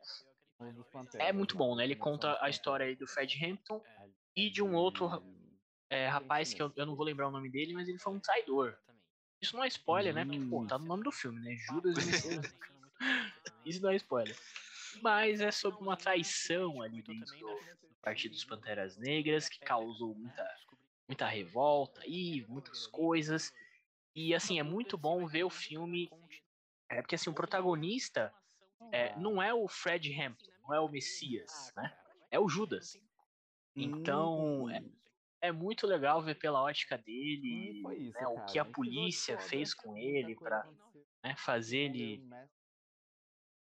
é 1.18 1.32
muito 1.32 1.56
bom, 1.56 1.74
né? 1.74 1.84
Ele 1.84 1.96
conta 1.96 2.38
a 2.40 2.48
história 2.48 2.86
aí 2.86 2.96
do 2.96 3.06
Fred 3.06 3.44
Hampton 3.44 3.82
e 4.36 4.50
de 4.50 4.62
um 4.62 4.74
outro 4.74 5.22
é, 5.90 6.08
rapaz 6.08 6.54
que 6.54 6.62
eu, 6.62 6.72
eu 6.76 6.86
não 6.86 6.96
vou 6.96 7.04
lembrar 7.04 7.28
o 7.28 7.30
nome 7.30 7.50
dele, 7.50 7.74
mas 7.74 7.88
ele 7.88 7.98
foi 7.98 8.12
um 8.12 8.20
traidor. 8.20 8.76
Isso 9.40 9.56
não 9.56 9.64
é 9.64 9.68
spoiler, 9.68 10.14
né? 10.14 10.24
Porque, 10.24 10.40
pô, 10.48 10.64
tá 10.64 10.78
no 10.78 10.86
nome 10.86 11.02
do 11.02 11.10
filme, 11.10 11.40
né? 11.40 11.56
Judas 11.68 11.96
e 11.96 12.06
Messias. 12.06 12.56
Isso 13.66 13.82
não 13.82 13.90
é 13.90 13.96
spoiler. 13.96 14.36
Mas 15.02 15.40
é 15.40 15.50
sobre 15.50 15.82
uma 15.82 15.96
traição 15.96 16.80
ali 16.80 17.02
dentro 17.02 17.36
do, 17.38 17.46
do 17.48 17.94
Partido 18.00 18.32
dos 18.32 18.44
Panteras 18.44 18.96
Negras 18.96 19.48
que 19.48 19.58
causou 19.60 20.14
muita, 20.14 20.48
muita 21.08 21.26
revolta 21.26 22.02
e 22.06 22.44
muitas 22.48 22.86
coisas. 22.86 23.52
E 24.14 24.34
assim, 24.34 24.60
é 24.60 24.62
muito 24.62 24.96
bom 24.96 25.26
ver 25.26 25.44
o 25.44 25.50
filme. 25.50 26.08
É 26.88 27.00
porque 27.00 27.16
assim, 27.16 27.30
o 27.30 27.34
protagonista 27.34 28.32
é, 28.92 29.16
não 29.16 29.42
é 29.42 29.52
o 29.52 29.66
Fred 29.66 30.12
Hampton, 30.20 30.51
não 30.72 30.76
é 30.76 30.80
o 30.80 30.88
Messias, 30.88 31.70
né? 31.76 31.94
É 32.30 32.40
o 32.40 32.48
Judas. 32.48 32.98
Então, 33.76 34.70
é, 34.70 34.82
é 35.42 35.52
muito 35.52 35.86
legal 35.86 36.22
ver 36.22 36.36
pela 36.36 36.62
ótica 36.62 36.96
dele 36.96 37.82
né, 38.14 38.26
o 38.26 38.44
que 38.46 38.58
a 38.58 38.64
polícia 38.64 39.38
fez 39.38 39.74
com 39.74 39.96
ele 39.96 40.34
para 40.34 40.66
né, 41.22 41.34
fazer 41.36 41.78
ele 41.78 42.26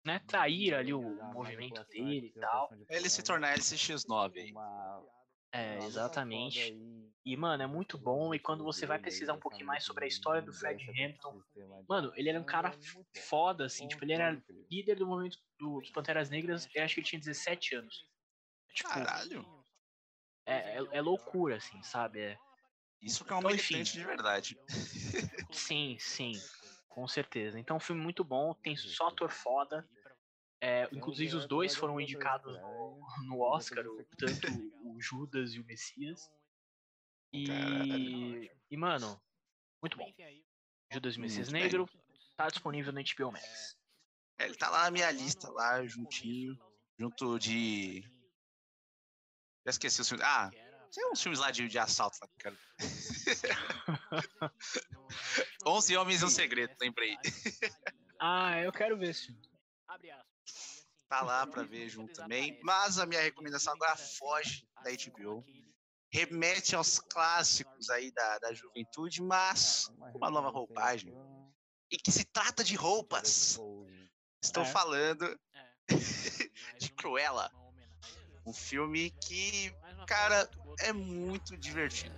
né, 0.04 0.18
trair 0.26 0.74
ali 0.74 0.94
o 0.94 1.02
movimento 1.32 1.84
dele 1.84 2.32
e 2.34 2.40
tal. 2.40 2.70
Ele 2.88 3.08
se 3.08 3.22
tornar 3.22 3.56
LCX9 3.58 4.36
aí. 4.36 4.54
É, 5.52 5.76
exatamente. 5.84 6.74
E, 7.24 7.36
mano, 7.36 7.62
é 7.62 7.66
muito 7.66 7.96
bom. 7.96 8.34
E 8.34 8.38
quando 8.38 8.64
você 8.64 8.84
vai 8.84 8.98
pesquisar 8.98 9.34
um 9.34 9.38
pouquinho 9.38 9.66
mais 9.66 9.84
sobre 9.84 10.04
a 10.04 10.08
história 10.08 10.42
do 10.42 10.52
Fred 10.52 10.84
Hampton, 10.90 11.40
mano, 11.88 12.12
ele 12.16 12.28
era 12.28 12.40
um 12.40 12.44
cara 12.44 12.72
foda, 13.28 13.66
assim. 13.66 13.86
Tipo, 13.86 14.04
ele 14.04 14.14
era 14.14 14.42
líder 14.70 14.96
do 14.96 15.06
movimento 15.06 15.38
dos 15.58 15.90
Panteras 15.90 16.28
Negras, 16.30 16.68
eu 16.74 16.82
acho 16.82 16.94
que 16.94 17.00
ele 17.00 17.06
tinha 17.06 17.20
17 17.20 17.76
anos. 17.76 18.04
Tipo, 18.74 18.88
Caralho! 18.88 19.64
É, 20.44 20.78
é, 20.78 20.86
é 20.92 21.00
loucura, 21.00 21.56
assim, 21.56 21.80
sabe? 21.82 22.20
É... 22.20 22.38
Isso 23.00 23.24
que 23.24 23.32
é 23.32 23.36
um 23.36 23.38
então, 23.38 23.50
militante 23.50 23.92
de 23.92 24.04
verdade. 24.04 24.58
Sim, 25.52 25.96
sim. 25.98 26.32
Com 26.88 27.06
certeza. 27.08 27.58
Então, 27.58 27.76
um 27.76 27.80
filme 27.80 28.00
muito 28.00 28.22
bom, 28.22 28.54
tem 28.54 28.76
só 28.76 29.08
ator 29.08 29.30
foda. 29.30 29.88
É, 30.60 30.88
inclusive, 30.92 31.34
os 31.34 31.46
dois 31.46 31.74
foram 31.74 32.00
indicados 32.00 32.54
no, 32.60 33.00
no 33.26 33.40
Oscar, 33.40 33.84
tanto 34.16 34.46
o 34.84 35.00
Judas 35.00 35.54
e 35.54 35.60
o 35.60 35.64
Messias. 35.64 36.30
E, 37.32 38.50
e 38.70 38.76
mano, 38.76 39.20
muito 39.82 39.96
bom. 39.96 40.12
Judas 40.92 41.14
e 41.14 41.18
o 41.18 41.20
Messias 41.20 41.48
muito 41.48 41.62
Negro 41.62 41.86
bem. 41.86 42.02
tá 42.36 42.48
disponível 42.48 42.92
no 42.92 43.00
HBO 43.00 43.32
Max. 43.32 43.76
É, 44.38 44.44
ele 44.44 44.54
tá 44.56 44.68
lá 44.68 44.84
na 44.84 44.90
minha 44.90 45.10
lista, 45.10 45.50
lá 45.50 45.84
juntinho, 45.86 46.56
junto 46.98 47.38
de. 47.38 48.02
Já 49.64 49.70
esqueci 49.70 50.00
os 50.00 50.08
filmes. 50.08 50.26
Ah, 50.26 50.50
tem 50.92 51.10
uns 51.10 51.22
filmes 51.22 51.38
lá 51.38 51.50
de, 51.50 51.66
de 51.68 51.78
assalto 51.78 52.18
lá 52.20 52.28
quero. 52.38 52.58
11 55.66 55.96
Homens 55.96 56.20
e 56.20 56.24
um 56.24 56.28
Segredo, 56.28 56.74
lembrei. 56.80 57.16
ah, 58.20 58.58
eu 58.60 58.72
quero 58.72 58.98
ver 58.98 59.10
esse 59.10 59.26
filme. 59.26 59.40
Tá 61.08 61.22
lá 61.22 61.46
pra 61.46 61.62
ver 61.62 61.88
junto 61.88 62.12
também. 62.12 62.58
Mas 62.62 62.98
a 62.98 63.06
minha 63.06 63.20
recomendação 63.22 63.72
agora 63.72 63.96
foge 63.96 64.66
da 64.82 64.90
HBO. 64.90 65.44
Remete 66.12 66.76
aos 66.76 66.98
clássicos 66.98 67.88
aí 67.88 68.12
da, 68.12 68.38
da 68.38 68.52
juventude, 68.52 69.22
mas 69.22 69.90
uma 70.14 70.30
nova 70.30 70.50
roupagem. 70.50 71.14
E 71.90 71.96
que 71.96 72.12
se 72.12 72.24
trata 72.24 72.62
de 72.62 72.74
roupas. 72.74 73.58
Estou 74.42 74.62
é. 74.62 74.66
falando 74.66 75.24
é. 75.54 75.68
de 76.78 76.92
Cruella. 76.92 77.50
Um 78.44 78.52
filme 78.52 79.10
que, 79.22 79.72
cara, 80.06 80.50
é 80.80 80.92
muito 80.92 81.56
divertido. 81.56 82.14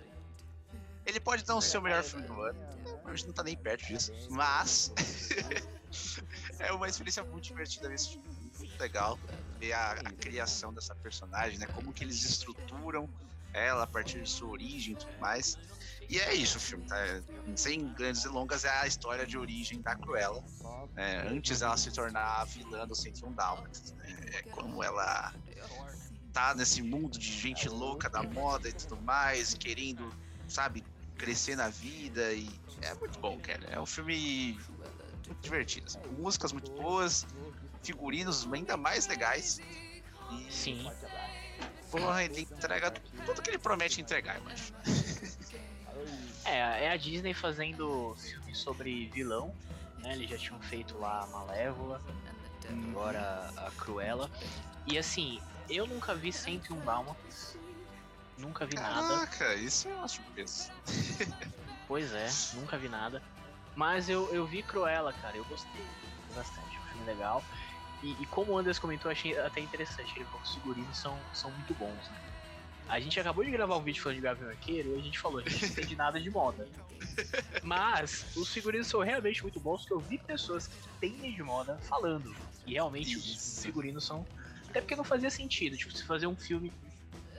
Ele 1.05 1.19
pode 1.19 1.47
não 1.47 1.61
ser 1.61 1.77
o 1.77 1.81
melhor 1.81 2.03
filme 2.03 2.25
do 2.25 2.41
ano, 2.41 2.59
a 3.05 3.15
gente 3.15 3.27
não 3.27 3.33
tá 3.33 3.43
nem 3.43 3.55
perto 3.55 3.85
disso, 3.85 4.11
mas 4.31 4.91
é 6.59 6.71
uma 6.71 6.87
experiência 6.87 7.23
muito 7.23 7.45
divertida 7.45 7.87
ver 7.87 7.95
esse 7.95 8.09
filme, 8.09 8.34
muito 8.75 8.81
legal 8.81 9.19
ver 9.59 9.73
a, 9.73 9.91
a, 9.93 10.11
criação 10.11 10.73
dessa 10.73 10.93
personagem, 10.95 11.57
né? 11.57 11.65
Como 11.67 11.93
que 11.93 12.03
eles 12.03 12.23
estruturam 12.23 13.09
ela 13.53 13.83
a 13.83 13.87
partir 13.87 14.21
de 14.21 14.29
sua 14.29 14.49
origem 14.49 14.93
e 14.93 14.97
tudo 14.97 15.17
mais. 15.19 15.57
E 16.09 16.19
é 16.19 16.33
isso 16.33 16.57
o 16.57 16.61
filme, 16.61 16.85
tá? 16.85 16.97
Sem 17.55 17.87
grandes 17.93 18.23
delongas, 18.23 18.65
é 18.65 18.69
a 18.69 18.85
história 18.85 19.25
de 19.25 19.37
origem 19.37 19.81
da 19.81 19.95
Cruella. 19.95 20.43
Né? 20.93 21.25
Antes 21.29 21.61
ela 21.61 21.77
se 21.77 21.91
tornar 21.91 22.41
a 22.41 22.45
vilã 22.45 22.85
do 22.85 22.93
101 22.93 23.31
Dálmatas. 23.33 23.93
Né? 23.93 24.15
É 24.33 24.41
como 24.43 24.83
ela 24.83 25.33
tá 26.33 26.53
nesse 26.53 26.81
mundo 26.81 27.17
de 27.17 27.31
gente 27.31 27.69
louca 27.69 28.09
da 28.09 28.21
moda 28.21 28.67
e 28.67 28.73
tudo 28.73 28.97
mais, 29.01 29.53
querendo, 29.53 30.13
sabe, 30.49 30.83
crescer 31.17 31.55
na 31.55 31.69
vida 31.69 32.33
e 32.33 32.49
é 32.81 32.93
muito 32.95 33.17
bom, 33.19 33.39
cara. 33.39 33.65
É 33.71 33.79
um 33.79 33.85
filme 33.85 34.59
muito 35.27 35.41
divertido. 35.41 35.87
Assim, 35.87 35.99
músicas 36.17 36.51
muito 36.51 36.71
boas, 36.71 37.25
figurinos 37.85 38.51
ainda 38.51 38.75
mais 38.75 39.07
legais. 39.07 39.59
E, 40.31 40.51
Sim. 40.51 40.91
Porra, 41.91 42.23
ele 42.23 42.41
entrega 42.41 42.91
tudo 43.25 43.41
que 43.41 43.51
ele 43.51 43.59
promete 43.59 44.01
entregar, 44.01 44.37
eu 44.37 44.47
acho. 44.47 44.73
É, 46.45 46.85
é 46.85 46.91
a 46.91 46.97
Disney 46.97 47.33
fazendo 47.33 48.15
filme 48.19 48.53
sobre 48.53 49.07
vilão, 49.07 49.51
né? 49.97 50.13
Eles 50.13 50.29
já 50.29 50.37
tinham 50.37 50.59
feito 50.61 50.95
lá 50.99 51.23
a 51.23 51.27
Malévola, 51.27 51.99
agora 52.89 53.51
a 53.57 53.71
Cruella. 53.71 54.29
E 54.85 54.95
assim, 54.97 55.41
eu 55.67 55.87
nunca 55.87 56.13
vi 56.13 56.31
101 56.31 56.79
Dálmatas. 56.81 57.57
Nunca 58.37 58.65
vi 58.65 58.75
Caraca, 58.75 58.93
nada. 58.93 59.27
Caraca, 59.27 59.55
isso 59.55 59.87
é 59.87 59.95
uma 59.95 60.07
surpresa. 60.07 60.71
pois 61.87 62.13
é, 62.13 62.29
nunca 62.53 62.77
vi 62.77 62.89
nada. 62.89 63.23
Mas 63.75 64.07
eu, 64.07 64.31
eu 64.33 64.45
vi 64.45 64.61
Cruella, 64.61 65.13
cara, 65.13 65.35
eu 65.35 65.45
gostei. 65.45 65.85
Bastante, 66.35 66.77
um 66.77 66.83
filme 66.91 67.05
legal. 67.05 67.43
E, 68.05 68.21
e 68.21 68.25
como 68.27 68.53
o 68.53 68.57
Anderson 68.57 68.81
comentou, 68.81 69.11
achei 69.11 69.37
até 69.39 69.59
interessante. 69.59 70.13
Ele 70.15 70.25
falou 70.25 70.39
que 70.39 70.47
os 70.47 70.53
figurinos 70.53 70.97
são, 70.97 71.19
são 71.33 71.49
muito 71.51 71.73
bons, 71.73 72.09
né? 72.09 72.17
a 72.87 72.99
gente 72.99 73.19
acabou 73.19 73.43
de 73.43 73.51
gravar 73.51 73.77
um 73.77 73.81
vídeo 73.81 74.01
falando 74.01 74.17
de 74.17 74.21
Gavião 74.21 74.49
Arqueiro 74.49 74.95
e 74.95 74.99
a 74.99 75.01
gente 75.01 75.17
falou, 75.17 75.39
a 75.39 75.49
gente 75.49 75.61
não 75.61 75.69
entende 75.69 75.95
nada 75.95 76.19
de 76.19 76.29
moda. 76.29 76.67
Mas 77.63 78.25
os 78.35 78.53
figurinos 78.53 78.87
são 78.87 78.99
realmente 79.01 79.41
muito 79.41 79.59
bons, 79.59 79.85
que 79.85 79.91
eu 79.91 79.99
vi 79.99 80.17
pessoas 80.19 80.67
que 80.67 81.07
entendem 81.07 81.33
de 81.33 81.41
moda 81.41 81.77
falando. 81.79 82.35
E 82.65 82.73
realmente 82.73 83.17
Isso. 83.17 83.57
os 83.57 83.63
figurinos 83.63 84.05
são. 84.05 84.25
Até 84.69 84.81
porque 84.81 84.95
não 84.95 85.03
fazia 85.03 85.29
sentido. 85.29 85.75
Tipo, 85.77 85.95
se 85.95 86.03
fazer 86.03 86.27
um 86.27 86.35
filme 86.35 86.71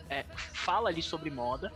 é, 0.09 0.25
fala 0.35 0.89
ali 0.89 1.03
sobre 1.03 1.31
moda, 1.31 1.73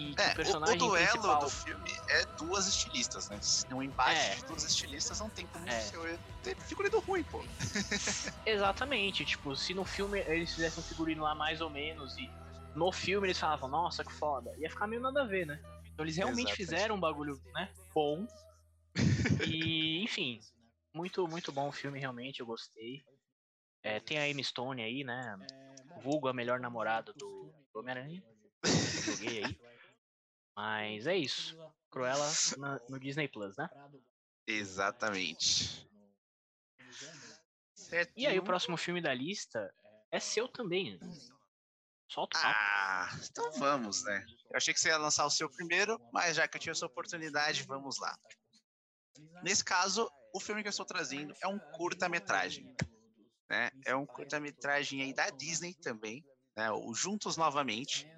e 0.00 0.14
é, 0.16 0.32
o 0.32 0.34
personagem 0.34 0.80
o, 0.80 0.84
o 0.84 0.88
duelo 0.88 1.10
principal... 1.10 1.40
do 1.40 1.50
filme 1.50 1.92
é 2.08 2.24
duas 2.36 2.66
estilistas, 2.66 3.28
né? 3.28 3.38
Um 3.72 3.82
embate 3.82 4.18
é. 4.18 4.34
de 4.36 4.44
duas 4.46 4.64
estilistas 4.64 5.20
não 5.20 5.28
tem 5.28 5.46
como 5.46 5.68
é. 5.68 5.80
ser 5.80 6.18
ter 6.42 6.56
figurino 6.56 6.98
ruim, 7.00 7.22
pô. 7.24 7.44
Exatamente, 8.46 9.24
tipo, 9.24 9.54
se 9.54 9.74
no 9.74 9.84
filme 9.84 10.20
eles 10.20 10.54
fizessem 10.54 10.82
um 10.82 10.86
figurino 10.86 11.22
lá 11.22 11.34
mais 11.34 11.60
ou 11.60 11.68
menos 11.68 12.16
e 12.16 12.30
no 12.74 12.90
filme 12.90 13.26
eles 13.26 13.38
falavam, 13.38 13.68
nossa, 13.68 14.04
que 14.04 14.12
foda, 14.12 14.54
ia 14.58 14.70
ficar 14.70 14.86
meio 14.86 15.02
nada 15.02 15.22
a 15.22 15.26
ver, 15.26 15.46
né? 15.46 15.60
Então 15.92 16.04
eles 16.04 16.16
realmente 16.16 16.48
Exatamente. 16.48 16.56
fizeram 16.56 16.94
um 16.94 17.00
bagulho, 17.00 17.40
né, 17.52 17.70
bom. 17.94 18.26
e, 19.46 20.02
enfim, 20.04 20.40
muito, 20.94 21.28
muito 21.28 21.52
bom 21.52 21.68
o 21.68 21.72
filme, 21.72 21.98
realmente, 21.98 22.40
eu 22.40 22.46
gostei. 22.46 23.04
É, 23.82 24.00
tem 24.00 24.18
a 24.18 24.24
Amy 24.24 24.44
Stone 24.44 24.82
aí, 24.82 25.04
né? 25.04 25.38
Vulgo 26.02 26.28
a 26.28 26.32
melhor 26.32 26.60
namorada 26.60 27.12
do, 27.14 27.52
do 27.72 27.80
Homem-Aranha. 27.80 28.22
Joguei 29.04 29.44
aí. 29.44 29.69
Mas 30.56 31.06
é 31.06 31.16
isso. 31.16 31.56
Cruella 31.90 32.26
no, 32.58 32.80
no 32.90 33.00
Disney 33.00 33.28
Plus, 33.28 33.56
né? 33.56 33.68
Exatamente. 34.46 35.88
Certo. 37.74 38.12
E 38.16 38.26
aí, 38.26 38.38
o 38.38 38.44
próximo 38.44 38.76
filme 38.76 39.00
da 39.00 39.12
lista 39.14 39.72
é 40.10 40.20
seu 40.20 40.48
também. 40.48 40.98
Solta 42.08 42.36
o 42.36 42.40
Ah, 42.42 43.08
então 43.30 43.52
vamos, 43.52 44.02
né? 44.04 44.24
Eu 44.50 44.56
achei 44.56 44.74
que 44.74 44.80
você 44.80 44.88
ia 44.88 44.98
lançar 44.98 45.24
o 45.24 45.30
seu 45.30 45.48
primeiro, 45.48 46.00
mas 46.12 46.36
já 46.36 46.48
que 46.48 46.56
eu 46.56 46.60
tinha 46.60 46.72
essa 46.72 46.86
oportunidade, 46.86 47.62
vamos 47.62 47.98
lá. 48.00 48.16
Nesse 49.42 49.64
caso, 49.64 50.10
o 50.34 50.40
filme 50.40 50.62
que 50.62 50.68
eu 50.68 50.70
estou 50.70 50.86
trazendo 50.86 51.32
é 51.40 51.46
um 51.46 51.58
curta-metragem. 51.58 52.74
Né? 53.48 53.70
É 53.84 53.94
um 53.94 54.06
curta-metragem 54.06 55.02
aí 55.02 55.14
da 55.14 55.30
Disney 55.30 55.74
também, 55.74 56.24
né? 56.56 56.70
o 56.72 56.92
Juntos 56.94 57.36
Novamente. 57.36 58.08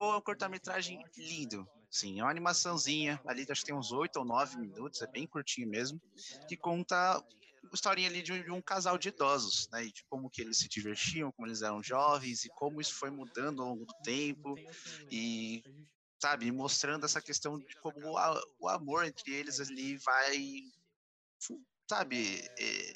Pô, 0.00 0.14
é 0.14 0.16
um 0.16 0.20
curta-metragem 0.22 0.98
lindo. 1.14 1.68
Sim, 1.90 2.20
é 2.20 2.22
uma 2.22 2.30
animaçãozinha, 2.30 3.20
ali 3.26 3.44
acho 3.50 3.60
que 3.60 3.66
tem 3.66 3.74
uns 3.76 3.92
oito 3.92 4.16
ou 4.16 4.24
nove 4.24 4.56
minutos, 4.58 5.02
é 5.02 5.06
bem 5.06 5.26
curtinho 5.26 5.68
mesmo, 5.68 6.00
que 6.48 6.56
conta 6.56 7.18
uma 7.62 7.74
historinha 7.74 8.08
ali 8.08 8.22
de 8.22 8.32
um, 8.32 8.42
de 8.42 8.50
um, 8.50 8.62
casal 8.62 8.96
de 8.96 9.10
idosos, 9.10 9.68
né, 9.70 9.84
e 9.84 9.92
de 9.92 10.02
como 10.08 10.30
que 10.30 10.40
eles 10.40 10.56
se 10.56 10.68
divertiam, 10.70 11.30
como 11.32 11.46
eles 11.46 11.60
eram 11.60 11.82
jovens, 11.82 12.44
e 12.46 12.50
como 12.54 12.80
isso 12.80 12.94
foi 12.98 13.10
mudando 13.10 13.60
ao 13.60 13.68
longo 13.68 13.84
do 13.84 13.94
tempo, 14.02 14.58
e, 15.10 15.62
sabe, 16.22 16.50
mostrando 16.50 17.04
essa 17.04 17.20
questão 17.20 17.58
de 17.58 17.76
como 17.82 18.16
a, 18.16 18.40
o 18.58 18.68
amor 18.70 19.04
entre 19.04 19.34
eles 19.34 19.60
ali 19.60 19.98
vai, 19.98 20.38
sabe, 21.90 22.48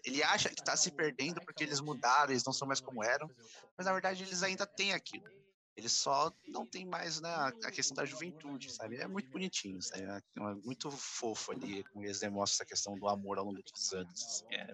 ele 0.06 0.22
acha 0.22 0.48
que 0.48 0.60
está 0.60 0.74
se 0.74 0.90
perdendo 0.90 1.42
porque 1.44 1.64
eles 1.64 1.80
mudaram, 1.82 2.30
eles 2.30 2.44
não 2.44 2.52
são 2.54 2.66
mais 2.66 2.80
como 2.80 3.04
eram, 3.04 3.30
mas 3.76 3.86
na 3.86 3.92
verdade 3.92 4.22
eles 4.22 4.42
ainda 4.42 4.66
têm 4.66 4.94
aquilo. 4.94 5.26
Ele 5.76 5.88
só 5.88 6.32
não 6.46 6.64
tem 6.64 6.86
mais 6.86 7.20
né, 7.20 7.34
a 7.34 7.70
questão 7.70 7.96
da 7.96 8.04
juventude, 8.04 8.70
sabe? 8.70 8.96
É 8.96 9.08
muito 9.08 9.28
bonitinho, 9.28 9.82
sabe? 9.82 10.04
É, 10.04 10.22
é 10.36 10.54
muito 10.64 10.90
fofo 10.90 11.50
ali, 11.50 11.82
como 11.84 12.04
eles 12.04 12.20
demonstram 12.20 12.54
essa 12.54 12.64
questão 12.64 12.96
do 12.96 13.08
amor 13.08 13.38
ao 13.38 13.46
longo 13.46 13.60
dos 13.60 13.92
anos. 13.92 14.24
Assim. 14.24 14.46
É, 14.54 14.66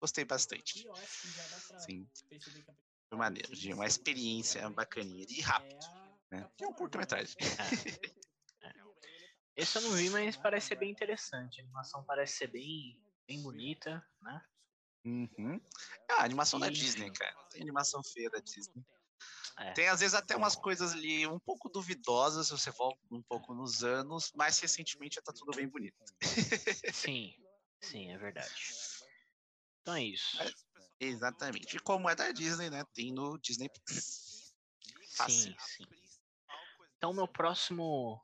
gostei 0.00 0.24
bastante. 0.24 0.84
Sim. 1.78 2.08
Foi 3.08 3.18
maneiro, 3.18 3.54
de 3.54 3.72
uma 3.72 3.86
experiência 3.86 4.68
bacaninha 4.70 5.24
e 5.28 5.40
rápido. 5.40 5.86
Né? 6.30 6.50
É 6.60 6.66
um 6.66 6.72
curto-metragem. 6.72 7.36
É. 7.38 8.66
é. 8.66 8.74
Esse 9.56 9.78
eu 9.78 9.82
não 9.82 9.92
vi, 9.92 10.10
mas 10.10 10.36
parece 10.36 10.68
ser 10.68 10.76
bem 10.76 10.90
interessante. 10.90 11.60
A 11.60 11.64
animação 11.64 12.02
parece 12.04 12.38
ser 12.38 12.48
bem, 12.48 13.00
bem 13.28 13.40
bonita, 13.40 14.04
né? 14.20 14.44
Uhum. 15.04 15.60
É 16.10 16.14
a 16.14 16.24
animação 16.24 16.58
e... 16.58 16.62
da 16.62 16.70
Disney, 16.70 17.12
cara. 17.12 17.36
Tem 17.50 17.62
animação 17.62 18.02
feia 18.02 18.28
da 18.30 18.40
Disney. 18.40 18.84
É. 19.58 19.72
Tem 19.72 19.88
às 19.88 20.00
vezes 20.00 20.14
até 20.14 20.36
umas 20.36 20.56
coisas 20.56 20.92
ali 20.92 21.26
um 21.26 21.38
pouco 21.38 21.68
duvidosas, 21.68 22.48
se 22.48 22.52
você 22.52 22.70
volta 22.72 22.98
um 23.10 23.22
pouco 23.22 23.54
nos 23.54 23.84
anos, 23.84 24.32
mas 24.34 24.58
recentemente 24.58 25.16
já 25.16 25.22
tá 25.22 25.32
tudo 25.32 25.56
bem 25.56 25.68
bonito. 25.68 25.94
sim, 26.92 27.34
sim, 27.80 28.12
é 28.12 28.18
verdade. 28.18 28.54
Então 29.80 29.94
é 29.94 30.02
isso. 30.02 30.40
É, 30.42 30.50
exatamente. 30.98 31.76
E 31.76 31.80
como 31.80 32.10
é 32.10 32.16
da 32.16 32.32
Disney, 32.32 32.68
né? 32.68 32.84
Tem 32.94 33.12
no 33.12 33.38
Disney 33.38 33.70
Sim, 33.86 35.54
sim. 35.58 35.84
Então 36.96 37.12
meu 37.12 37.28
próximo 37.28 38.20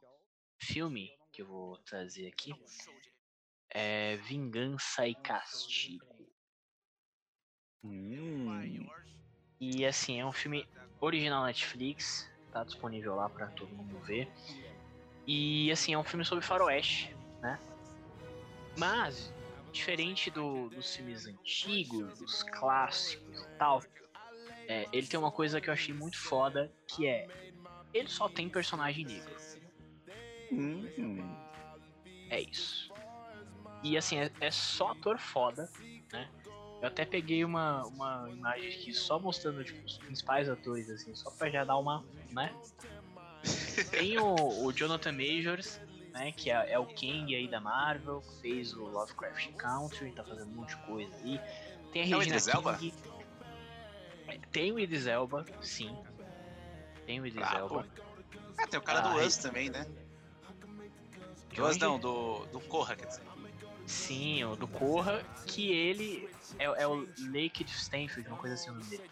filme 0.61 1.16
que 1.33 1.42
eu 1.42 1.46
vou 1.46 1.77
trazer 1.79 2.27
aqui 2.27 2.53
é 3.70 4.16
Vingança 4.16 5.07
e 5.07 5.14
Castigo. 5.14 6.29
Hum. 7.85 8.88
E 9.61 9.85
assim, 9.87 10.18
é 10.18 10.27
um 10.27 10.33
filme 10.33 10.66
original 11.01 11.45
Netflix, 11.45 12.29
tá 12.53 12.65
disponível 12.65 13.15
lá 13.15 13.29
para 13.29 13.47
todo 13.49 13.71
mundo 13.71 13.99
ver. 14.01 14.31
E 15.27 15.71
assim, 15.71 15.95
é 15.95 15.99
um 15.99 16.05
filme 16.05 16.25
sobre 16.25 16.45
faroeste, 16.45 17.15
né? 17.41 17.59
Mas, 18.77 19.33
diferente 19.73 20.31
do, 20.31 20.69
dos 20.71 20.95
filmes 20.95 21.27
antigos, 21.27 22.19
dos 22.19 22.43
clássicos 22.43 23.43
e 23.43 23.49
tal, 23.59 23.83
é, 24.69 24.87
ele 24.93 25.07
tem 25.07 25.19
uma 25.19 25.33
coisa 25.33 25.61
que 25.61 25.69
eu 25.69 25.75
achei 25.75 25.95
muito 25.95 26.19
foda, 26.19 26.71
que 26.87 27.07
é 27.07 27.27
ele 27.93 28.09
só 28.09 28.29
tem 28.29 28.49
personagem 28.49 29.05
negro. 29.05 29.35
Hum. 30.53 31.37
É 32.29 32.41
isso. 32.41 32.93
E 33.83 33.97
assim, 33.97 34.19
é, 34.19 34.31
é 34.41 34.51
só 34.51 34.93
ator 34.93 35.19
foda, 35.19 35.69
né? 36.13 36.29
Eu 36.81 36.88
até 36.88 37.05
peguei 37.05 37.45
uma, 37.45 37.85
uma 37.87 38.29
imagem 38.31 38.71
aqui 38.71 38.93
só 38.93 39.19
mostrando 39.19 39.62
tipo, 39.62 39.85
os 39.85 39.99
principais 39.99 40.49
atores, 40.49 40.88
assim, 40.88 41.14
só 41.14 41.31
pra 41.31 41.51
já 41.51 41.64
dar 41.64 41.77
uma, 41.77 42.05
né? 42.31 42.55
Tem 43.90 44.19
o, 44.19 44.64
o 44.64 44.73
Jonathan 44.73 45.12
Majors, 45.12 45.81
né, 46.12 46.33
que 46.33 46.51
é, 46.51 46.73
é, 46.73 46.79
o 46.79 46.87
King 46.87 47.35
aí 47.35 47.49
da 47.49 47.61
Marvel, 47.61 48.21
que 48.21 48.40
fez 48.40 48.75
o 48.75 48.85
Lovecraft 48.85 49.53
Country, 49.57 50.12
tá 50.12 50.25
fazendo 50.25 50.51
um 50.51 50.55
monte 50.55 50.71
de 50.71 50.83
coisa 50.87 51.14
aí. 51.16 51.40
Tem 51.93 52.03
a 52.03 52.05
é 52.05 52.09
Regina 52.09 52.77
King. 52.79 52.95
É, 54.29 54.38
tem 54.51 54.73
o 54.73 54.79
Idris 54.79 55.07
Elba, 55.07 55.45
sim. 55.61 55.95
Tem 57.07 57.21
o 57.21 57.27
Idris 57.27 57.47
ah, 57.47 57.59
Elba. 57.59 57.87
Ah, 58.57 58.66
tem 58.66 58.79
o 58.79 58.83
cara 58.83 59.01
ah, 59.01 59.12
do 59.12 59.21
Us 59.21 59.37
também, 59.37 59.69
né? 59.69 59.87
Do 61.55 61.66
Us 61.66 61.77
não, 61.79 61.99
do, 61.99 62.47
do 62.47 62.61
Corra, 62.61 62.97
quer 62.97 63.07
dizer. 63.07 63.23
Sim, 63.87 64.45
o 64.45 64.55
do 64.55 64.69
Corra, 64.69 65.25
que 65.47 65.73
ele 65.73 66.29
é, 66.59 66.65
é 66.65 66.87
o 66.87 67.07
Naked 67.19 67.71
Stanfield, 67.71 68.29
uma 68.29 68.39
coisa 68.39 68.55
assim 68.55 68.71
o 68.71 68.75
nome 68.75 68.87
dele. 68.87 69.11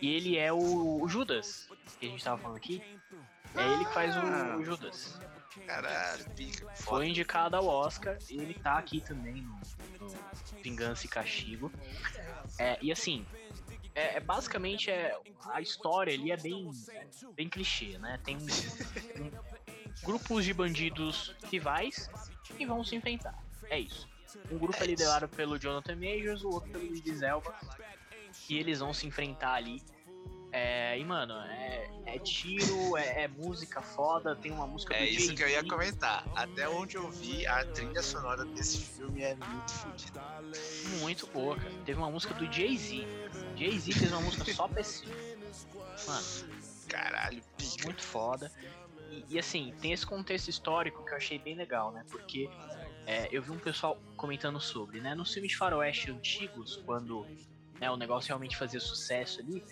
E 0.00 0.12
ele 0.12 0.38
é 0.38 0.52
o, 0.52 1.02
o, 1.02 1.08
Judas, 1.08 1.68
que 1.98 2.06
a 2.06 2.08
gente 2.08 2.22
tava 2.22 2.40
falando 2.40 2.56
aqui. 2.56 2.82
É 3.54 3.72
ele 3.72 3.84
que 3.84 3.94
faz 3.94 4.16
o, 4.16 4.20
o 4.20 4.22
ah. 4.22 4.62
Judas. 4.62 5.20
Caralho, 5.66 6.30
pica. 6.30 6.68
Foi 6.74 7.08
indicado 7.08 7.56
ao 7.56 7.66
Oscar, 7.66 8.18
ele 8.28 8.54
tá 8.54 8.76
aqui 8.76 9.00
também 9.00 9.34
no, 9.34 9.60
no 10.00 10.14
Vingança 10.62 11.06
e 11.06 11.08
Castigo. 11.08 11.70
É, 12.58 12.76
e 12.82 12.90
assim, 12.90 13.24
é, 13.94 14.16
é, 14.16 14.20
basicamente 14.20 14.90
é, 14.90 15.16
a 15.46 15.60
história 15.60 16.12
ali 16.12 16.32
é 16.32 16.36
bem, 16.36 16.70
bem 17.36 17.48
clichê, 17.48 17.96
né? 17.98 18.18
Tem 18.24 18.36
um, 18.36 18.40
um, 19.22 19.30
grupos 20.04 20.44
de 20.44 20.52
bandidos 20.52 21.34
rivais 21.50 22.10
que 22.56 22.66
vão 22.66 22.82
se 22.82 22.96
enfrentar. 22.96 23.38
É 23.70 23.78
isso. 23.78 24.08
Um 24.50 24.58
grupo 24.58 24.82
é, 24.82 24.86
liderado 24.86 25.28
pelo 25.28 25.58
Jonathan 25.58 25.96
Majors, 25.96 26.42
o 26.44 26.50
outro 26.50 26.70
pelo 26.70 27.24
Elba. 27.24 27.54
E 28.48 28.58
eles 28.58 28.80
vão 28.80 28.92
se 28.92 29.06
enfrentar 29.06 29.54
ali. 29.54 29.82
É, 30.56 30.96
e, 30.96 31.04
mano, 31.04 31.34
é, 31.34 31.90
é 32.06 32.18
tiro, 32.20 32.96
é, 32.96 33.24
é, 33.24 33.28
música 33.28 33.82
foda, 33.82 34.36
tem 34.36 34.52
uma 34.52 34.68
música 34.68 34.94
É 34.94 35.04
isso 35.04 35.34
que 35.34 35.42
eu 35.42 35.48
ia 35.48 35.64
comentar. 35.64 36.24
Até 36.32 36.68
onde 36.68 36.94
eu 36.94 37.10
vi, 37.10 37.44
a 37.44 37.64
trilha 37.64 38.00
sonora 38.00 38.44
desse 38.44 38.78
filme 38.78 39.22
é 39.22 39.34
muito 39.34 39.72
fodida. 39.72 40.22
Muito 41.00 41.26
boa, 41.26 41.56
cara. 41.56 41.72
Teve 41.84 41.98
uma 41.98 42.08
música 42.08 42.34
do 42.34 42.46
Jay-Z. 42.52 43.04
Jay-Z 43.56 43.92
fez 43.94 44.12
uma 44.12 44.20
música 44.20 44.44
só 44.54 44.68
pra 44.68 44.80
esse. 44.80 45.04
Mano. 46.06 46.24
Caralho, 46.88 47.42
pica. 47.56 47.84
Muito 47.84 48.02
foda. 48.02 48.52
E, 49.10 49.24
e, 49.30 49.38
assim, 49.40 49.74
tem 49.80 49.92
esse 49.92 50.06
contexto 50.06 50.48
histórico 50.48 51.04
que 51.04 51.10
eu 51.10 51.16
achei 51.16 51.36
bem 51.36 51.56
legal, 51.56 51.90
né? 51.90 52.04
Porque 52.08 52.48
é, 53.06 53.28
eu 53.30 53.42
vi 53.42 53.50
um 53.50 53.58
pessoal 53.58 54.00
comentando 54.16 54.60
sobre, 54.60 55.00
né? 55.00 55.14
Nos 55.14 55.32
filmes 55.32 55.52
de 55.52 55.56
faroeste 55.56 56.10
antigos, 56.10 56.76
quando 56.84 57.26
né, 57.80 57.90
o 57.90 57.96
negócio 57.96 58.28
realmente 58.28 58.56
fazia 58.56 58.80
sucesso 58.80 59.40
ali, 59.40 59.62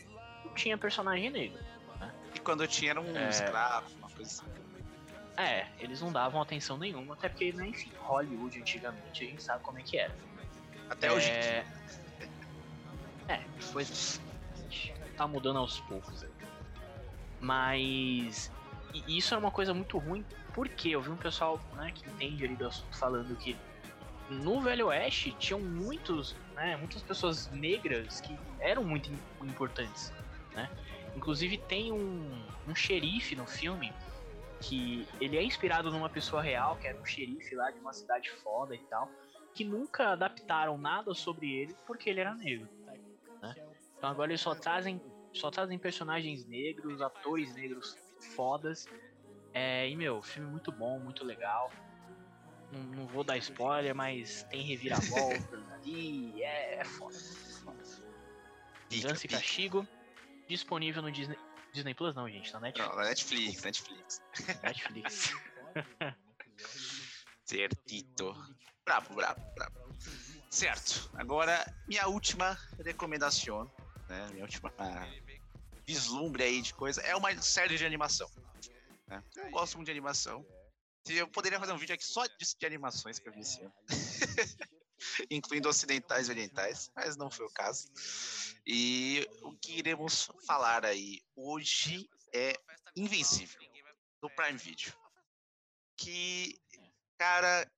não 0.45 0.55
tinha 0.55 0.77
personagem 0.77 1.31
negro. 1.31 1.59
Né? 1.99 2.13
E 2.35 2.41
quando 2.41 2.67
tinha 2.67 2.91
era 2.91 3.01
um 3.01 3.17
é... 3.17 3.29
escravo, 3.29 3.87
uma 3.99 4.11
coisa 4.11 4.31
assim. 4.31 4.63
É, 5.37 5.67
eles 5.79 6.03
não 6.03 6.13
davam 6.13 6.43
atenção 6.43 6.77
nenhuma, 6.77 7.15
até 7.15 7.29
porque, 7.29 7.53
né, 7.53 7.69
enfim, 7.69 7.91
Hollywood 8.01 8.61
antigamente 8.61 9.25
a 9.25 9.27
gente 9.27 9.43
sabe 9.43 9.63
como 9.63 9.79
é 9.79 9.83
que 9.83 9.97
era. 9.97 10.15
Até 10.91 11.07
é... 11.07 11.13
hoje. 11.13 11.31
É, 11.31 11.65
pois 13.73 14.21
tá 15.17 15.27
mudando 15.27 15.59
aos 15.59 15.81
poucos. 15.81 16.25
Mas 17.41 18.51
e 18.93 19.19
isso 19.19 19.35
é 19.35 19.39
uma 19.39 19.51
coisa 19.51 19.73
muito 19.73 19.99
ruim, 19.99 20.25
porque 20.55 20.91
eu 20.91 21.01
vi 21.01 21.11
um 21.11 21.17
pessoal 21.17 21.61
né, 21.75 21.93
que 21.95 22.09
entende 22.09 22.45
ali 22.45 22.57
do 22.57 22.67
assunto 22.67 22.97
falando 22.97 23.35
que 23.37 23.57
no 24.29 24.61
Velho 24.61 24.87
Oeste 24.89 25.33
tinham 25.39 25.61
muitos, 25.61 26.37
né, 26.55 26.77
muitas 26.77 27.03
pessoas 27.03 27.51
negras 27.51 28.21
que 28.21 28.37
eram 28.61 28.85
muito 28.85 29.11
importantes, 29.43 30.13
né? 30.55 30.71
Inclusive 31.17 31.59
tem 31.59 31.93
um, 31.93 32.47
um 32.67 32.75
xerife 32.75 33.37
no 33.37 33.47
filme 33.47 33.93
que 34.61 35.07
ele 35.21 35.37
é 35.37 35.43
inspirado 35.43 35.91
numa 35.91 36.09
pessoa 36.09 36.41
real, 36.41 36.77
que 36.77 36.87
era 36.87 36.99
um 36.99 37.05
xerife 37.05 37.55
lá 37.55 37.71
de 37.71 37.79
uma 37.81 37.93
cidade 37.93 38.31
foda 38.43 38.75
e 38.75 38.79
tal, 38.79 39.11
que 39.55 39.65
nunca 39.65 40.13
adaptaram 40.13 40.79
nada 40.79 41.13
sobre 41.13 41.53
ele 41.53 41.77
porque 41.87 42.09
ele 42.09 42.21
era 42.21 42.35
negro. 42.35 42.69
Né? 43.43 43.55
Então 43.99 44.09
agora 44.09 44.31
eles 44.31 44.41
só 44.41 44.55
trazem, 44.55 45.01
só 45.33 45.51
trazem 45.51 45.79
personagens 45.79 46.47
negros, 46.47 47.03
atores 47.03 47.53
negros 47.55 47.97
fodas. 48.27 48.87
É, 49.55 49.89
e 49.89 49.97
meu, 49.97 50.23
filme 50.23 50.51
muito 50.51 50.73
bom, 50.73 50.99
muito 50.99 51.25
legal. 51.25 51.71
Não, 52.73 52.81
não 52.81 53.07
vou 53.07 53.23
dar 53.23 53.37
spoiler, 53.39 53.95
mas 53.95 54.45
tem 54.45 54.63
reviravoltas 54.63 55.45
ali. 55.73 56.43
É, 56.43 56.81
é 56.81 56.85
foda. 56.85 57.19
Vingança 58.89 59.27
e 59.27 59.29
Castigo. 59.29 59.87
Disponível 60.49 61.03
no 61.03 61.11
Disney. 61.13 61.39
Disney 61.73 61.95
Plus 61.95 62.15
não, 62.15 62.29
gente, 62.29 62.53
na 62.53 62.61
Netflix. 62.61 62.91
Não, 62.91 62.97
na 62.97 63.09
Netflix, 63.09 63.63
Netflix. 63.65 64.23
Netflix. 64.63 65.35
Certito. 67.45 68.35
Bravo, 68.85 69.15
bravo, 69.15 69.41
bravo. 69.55 69.97
Certo. 70.51 71.11
Agora, 71.15 71.65
minha 71.89 72.07
última 72.09 72.59
recomendação, 72.85 73.71
né? 74.09 74.29
Minha 74.33 74.45
última 74.45 74.71
vislumbre 75.87 76.43
aí 76.43 76.63
de 76.63 76.75
coisa 76.75 77.01
é 77.03 77.15
uma 77.15 77.41
série 77.43 77.77
de 77.77 77.85
animação. 77.85 78.31
Né? 79.07 79.23
Eu 79.37 79.51
gosto 79.51 79.77
muito 79.77 79.87
de 79.87 79.93
animação. 79.93 80.47
Eu 81.09 81.29
poderia 81.29 81.59
fazer 81.59 81.73
um 81.73 81.79
vídeo 81.79 81.95
aqui 81.95 82.05
só 82.05 82.27
de, 82.27 82.57
de 82.59 82.67
animações 82.67 83.19
que 83.19 83.29
eu 83.29 83.33
vi 83.33 83.41
esse 83.41 83.61
ano. 83.61 83.75
Incluindo 85.31 85.69
ocidentais 85.69 86.29
e 86.29 86.31
orientais, 86.31 86.91
mas 86.95 87.17
não 87.17 87.31
foi 87.31 87.47
o 87.47 87.51
caso. 87.51 87.89
E 88.65 89.27
o 89.43 89.53
que 89.57 89.79
iremos 89.79 90.31
falar 90.47 90.85
aí 90.85 91.21
hoje 91.35 92.09
é 92.33 92.55
Invencível, 92.97 93.61
do 94.21 94.31
Prime 94.31 94.59
Video. 94.59 94.93
Que, 95.97 96.57
cara, 97.19 97.69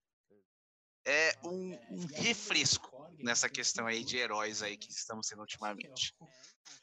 é 1.07 1.37
um, 1.43 1.75
um, 1.91 2.07
refresco 2.07 2.91
nessa 3.19 3.49
questão 3.49 3.87
aí 3.87 4.05
de 4.05 4.17
heróis 4.17 4.63
aí 4.63 4.77
que 4.77 4.91
estamos 4.91 5.29
tendo 5.29 5.41
ultimamente. 5.41 6.15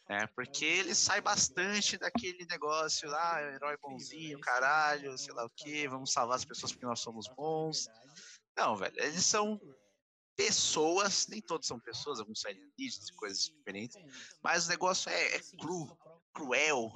É, 0.08 0.28
porque 0.28 0.65
ele 0.65 0.94
sai 0.94 1.22
bastante 1.22 1.98
daquele 1.98 2.46
negócio 2.46 3.10
lá, 3.10 3.41
herói 3.41 3.78
bonzinho, 3.78 4.39
caralho, 4.39 5.17
sei 5.17 5.34
lá 5.34 5.46
o 5.46 5.50
que, 5.50 5.88
vamos 5.88 6.12
salvar 6.12 6.36
as 6.36 6.46
pessoas 6.46 6.72
porque 6.72 6.86
nós 6.86 7.00
somos 7.00 7.28
bons. 7.30 7.88
Não, 8.58 8.76
velho, 8.76 8.94
eles 8.98 9.26
são 9.26 9.60
pessoas, 10.36 11.28
nem 11.28 11.41
todos 11.41 11.67
são 11.67 11.80
pessoas, 11.80 12.20
alguns 12.20 12.41
são 12.41 12.52
alienígenas 12.52 13.08
e 13.08 13.13
coisas 13.13 13.46
diferentes, 13.46 13.98
mas 14.41 14.65
o 14.65 14.70
negócio 14.70 15.10
é, 15.10 15.36
é 15.36 15.39
cru, 15.60 15.98
cruel 16.34 16.91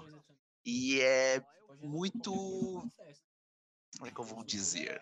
e 0.65 0.99
é 1.01 1.41
muito. 1.81 2.31
Como 3.97 4.07
é 4.07 4.11
que 4.11 4.19
eu 4.19 4.25
vou 4.25 4.43
dizer? 4.43 4.99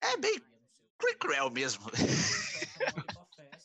É 0.00 0.16
bem 0.16 0.40
cru 0.96 1.18
cruel 1.18 1.50
mesmo. 1.50 1.84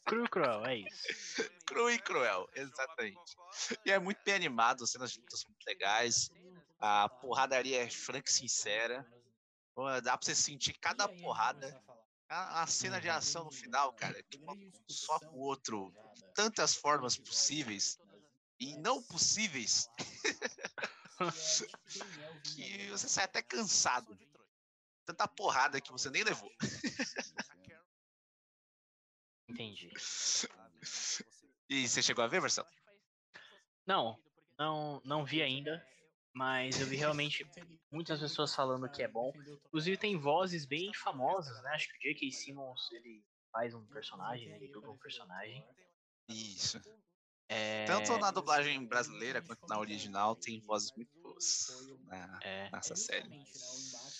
cru 0.10 0.26
e 0.26 0.28
cruel, 0.28 0.66
é 0.66 0.76
isso. 0.78 1.50
cru 1.66 1.90
e 1.92 2.00
cruel, 2.00 2.50
exatamente. 2.56 3.38
E 3.86 3.92
é 3.92 4.00
muito 4.00 4.20
bem 4.26 4.34
animado, 4.34 4.84
as 4.84 4.92
cenas 4.92 5.12
de 5.12 5.22
são 5.30 5.50
muito 5.50 5.64
legais. 5.68 6.32
A 6.80 7.08
porradaria 7.08 7.84
é 7.84 7.90
franca 7.90 8.30
e 8.30 8.34
sincera. 8.34 9.06
Dá 10.04 10.18
pra 10.18 10.26
você 10.26 10.36
sentir 10.36 10.74
cada 10.74 11.08
porrada 11.08 11.80
a, 12.28 12.64
a 12.64 12.68
cena 12.68 13.00
de 13.00 13.08
ação 13.08 13.46
no 13.46 13.52
final, 13.52 13.94
cara, 13.94 14.22
que 14.24 14.40
só 14.90 15.20
com 15.20 15.38
o 15.38 15.42
outro, 15.42 15.94
tantas 16.34 16.76
formas 16.76 17.16
possíveis 17.16 17.98
e 18.60 18.76
não 18.78 19.02
possíveis, 19.04 19.90
que 22.44 22.90
você 22.90 23.08
sai 23.08 23.26
até 23.26 23.42
cansado. 23.42 24.18
Tanta 25.06 25.28
porrada 25.28 25.82
que 25.82 25.92
você 25.92 26.10
nem 26.10 26.24
levou. 26.24 26.52
Entendi. 29.50 29.92
E 31.72 31.88
você 31.88 32.02
chegou 32.02 32.24
a 32.24 32.28
ver, 32.28 32.42
Marcelo? 32.42 32.68
Não, 33.86 34.20
não, 34.58 35.00
não 35.06 35.24
vi 35.24 35.44
ainda. 35.44 35.86
Mas 36.34 36.80
eu 36.80 36.88
vi 36.88 36.96
realmente 36.98 37.46
muitas 37.92 38.20
pessoas 38.20 38.56
falando 38.56 38.90
que 38.90 39.04
é 39.04 39.08
bom. 39.08 39.32
Inclusive 39.68 39.98
tem 39.98 40.18
vozes 40.18 40.66
bem 40.66 40.92
famosas, 40.94 41.62
né? 41.62 41.72
Acho 41.72 41.88
que 41.90 41.98
o 41.98 42.02
J.K. 42.02 42.32
Simmons 42.32 42.92
ele 42.92 43.24
faz 43.52 43.74
um 43.74 43.86
personagem, 43.86 44.50
ele 44.52 44.72
dubla 44.72 44.92
um 44.92 44.98
personagem. 44.98 45.64
Isso. 46.28 46.82
É... 47.48 47.86
Tanto 47.86 48.16
na 48.20 48.30
dublagem 48.30 48.86
brasileira 48.86 49.42
quanto 49.42 49.68
na 49.68 49.80
original 49.80 50.36
tem 50.36 50.60
vozes 50.62 50.92
muito 50.96 51.12
boas 51.20 51.68
na, 52.06 52.40
é... 52.44 52.70
nessa 52.72 52.96
série. 52.96 53.44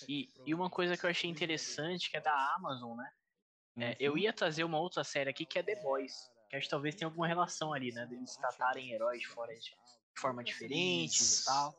E, 0.08 0.28
e 0.44 0.52
uma 0.52 0.68
coisa 0.68 0.96
que 0.96 1.06
eu 1.06 1.10
achei 1.10 1.30
interessante 1.30 2.10
que 2.10 2.16
é 2.16 2.20
da 2.20 2.54
Amazon, 2.56 2.96
né? 2.96 3.12
É, 3.80 3.96
eu 3.98 4.12
uhum. 4.12 4.18
ia 4.18 4.32
trazer 4.32 4.64
uma 4.64 4.78
outra 4.78 5.02
série 5.04 5.30
aqui 5.30 5.46
que 5.46 5.58
é 5.58 5.62
The 5.62 5.76
Boys. 5.82 6.30
Que 6.48 6.56
acho 6.56 6.66
que 6.66 6.70
talvez 6.70 6.94
tenha 6.94 7.06
alguma 7.06 7.26
relação 7.26 7.72
ali, 7.72 7.92
né? 7.92 8.06
Deles 8.06 8.36
tratarem 8.36 8.92
heróis 8.92 9.20
de, 9.20 9.28
fora 9.28 9.54
de 9.54 9.74
forma 10.18 10.42
diferente 10.42 11.22
e 11.22 11.44
tal. 11.44 11.74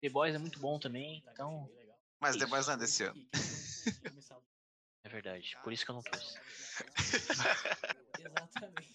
The 0.00 0.08
Boys 0.08 0.34
é 0.34 0.38
muito 0.38 0.58
bom 0.60 0.78
também, 0.78 1.24
então. 1.32 1.68
Mas 2.20 2.36
The 2.36 2.46
Boys 2.46 2.66
não 2.66 2.74
é 2.74 2.76
desse 2.76 3.04
ano. 3.04 3.28
É 5.02 5.08
verdade, 5.10 5.54
por 5.62 5.70
isso 5.70 5.84
que 5.84 5.90
eu 5.90 5.96
não 5.96 6.02
trouxe. 6.02 6.38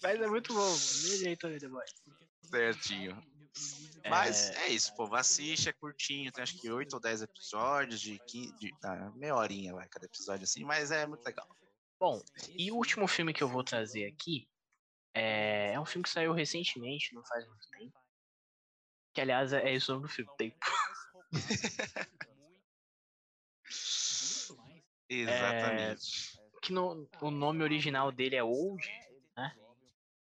Mas 0.02 0.20
é 0.20 0.26
muito 0.26 0.52
bom, 0.52 0.72
do 0.72 1.16
jeito 1.16 1.42
também, 1.42 1.60
The 1.60 1.68
Boys. 1.68 1.94
Certinho. 2.42 3.22
Mas 4.08 4.50
é... 4.50 4.64
é 4.64 4.68
isso, 4.70 4.94
povo. 4.96 5.14
Assiste, 5.14 5.68
é 5.68 5.72
curtinho, 5.72 6.32
tem 6.32 6.42
acho 6.42 6.58
que 6.60 6.70
8 6.70 6.92
ou 6.94 7.00
10 7.00 7.22
episódios 7.22 8.00
de, 8.00 8.18
15, 8.26 8.56
de 8.56 8.72
ah, 8.82 9.12
meia 9.14 9.36
horinha 9.36 9.72
vai 9.72 9.88
cada 9.88 10.06
episódio 10.06 10.44
assim, 10.44 10.64
mas 10.64 10.90
é 10.90 11.06
muito 11.06 11.24
legal. 11.24 11.46
Bom, 12.00 12.18
e 12.56 12.72
o 12.72 12.76
último 12.76 13.06
filme 13.06 13.34
que 13.34 13.42
eu 13.42 13.48
vou 13.48 13.62
trazer 13.62 14.06
aqui 14.06 14.48
é, 15.14 15.74
é 15.74 15.80
um 15.80 15.84
filme 15.84 16.02
que 16.02 16.08
saiu 16.08 16.32
recentemente, 16.32 17.14
não 17.14 17.22
faz 17.26 17.46
muito 17.46 17.68
tempo. 17.70 17.92
Que 19.12 19.20
aliás 19.20 19.52
é 19.52 19.74
isso 19.74 20.00
no 20.00 20.08
filme, 20.08 20.30
Tempo. 20.38 20.56
Exatamente. 25.10 26.38
É, 26.38 26.60
que 26.62 26.72
no, 26.72 27.06
o 27.20 27.30
nome 27.30 27.62
original 27.62 28.10
dele 28.10 28.36
é 28.36 28.42
Old, 28.42 28.88
né? 29.36 29.54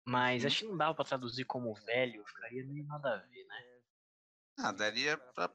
Mas 0.04 0.44
acho 0.44 0.61
que 0.61 0.64
não 0.66 0.76
dava 0.76 0.94
pra 0.94 1.04
traduzir 1.04 1.44
como 1.44 1.72
velho, 1.74 2.24
ficaria 2.26 2.66
meio 2.66 2.85
nada 2.87 3.14
a 3.14 3.16
ver, 3.18 3.44
né? 3.44 3.80
Ah, 4.59 4.72
daria 4.72 5.16
pra 5.16 5.48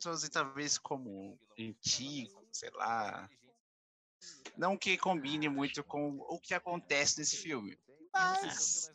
traduzir 0.00 0.30
talvez 0.30 0.76
como 0.78 1.38
antigo, 1.58 2.46
sei 2.52 2.70
lá. 2.70 3.28
Não 4.56 4.76
que 4.76 4.96
combine 4.96 5.48
muito 5.48 5.82
com 5.82 6.18
o 6.28 6.38
que 6.38 6.54
acontece 6.54 7.18
nesse 7.18 7.36
filme, 7.36 7.78
mas 8.12 8.92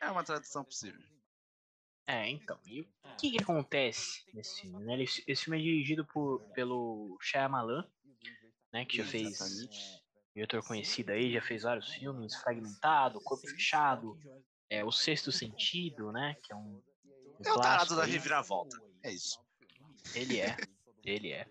é 0.00 0.10
uma 0.10 0.24
tradução 0.24 0.64
possível. 0.64 1.00
É, 2.06 2.28
então. 2.28 2.58
E 2.64 2.82
o 2.82 3.16
que, 3.18 3.32
que 3.32 3.42
acontece 3.42 4.24
nesse 4.32 4.60
filme? 4.60 4.84
Né? 4.84 5.02
Esse, 5.02 5.44
filme 5.44 5.58
é 5.58 5.62
dirigido 5.62 6.06
por, 6.06 6.40
pelo 6.54 7.18
Shyamalan, 7.20 7.84
né? 8.72 8.84
Que 8.84 8.98
já 8.98 9.04
fez 9.04 9.38
diretor 10.34 10.62
conhecido 10.64 11.10
aí, 11.10 11.32
já 11.32 11.40
fez 11.40 11.62
vários 11.62 11.88
filmes, 11.94 12.36
Fragmentado, 12.36 13.20
Corpo 13.22 13.48
Fechado, 13.48 14.18
é, 14.68 14.84
O 14.84 14.92
Sexto 14.92 15.32
Sentido, 15.32 16.12
né? 16.12 16.36
Que 16.42 16.52
é 16.52 16.56
um. 16.56 16.82
um 17.40 17.44
é 17.44 17.52
o 17.52 17.60
tarado 17.60 17.96
da 17.96 18.04
reviravolta. 18.04 18.76
É 19.02 19.12
isso. 19.12 19.40
Ele 20.14 20.38
é. 20.38 20.56
ele 21.04 21.32
é. 21.32 21.48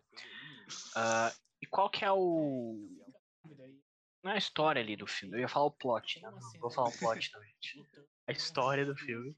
Uh, 0.95 1.35
e 1.61 1.65
qual 1.65 1.89
que 1.89 2.05
é 2.05 2.11
o. 2.11 2.77
Não 4.25 4.31
é 4.31 4.35
a 4.35 4.39
história 4.39 4.81
ali 4.81 4.95
do 4.95 5.05
filme, 5.05 5.37
eu 5.37 5.41
ia 5.41 5.47
falar 5.47 5.67
o 5.67 5.71
plot, 5.71 6.19
né? 6.19 6.31
Não 6.31 6.59
vou 6.59 6.71
falar 6.71 6.89
o 6.89 6.97
plot, 6.97 7.29
não, 7.31 7.43
gente. 7.43 7.87
A 8.27 8.31
história 8.31 8.83
do 8.83 8.97
filme 8.97 9.37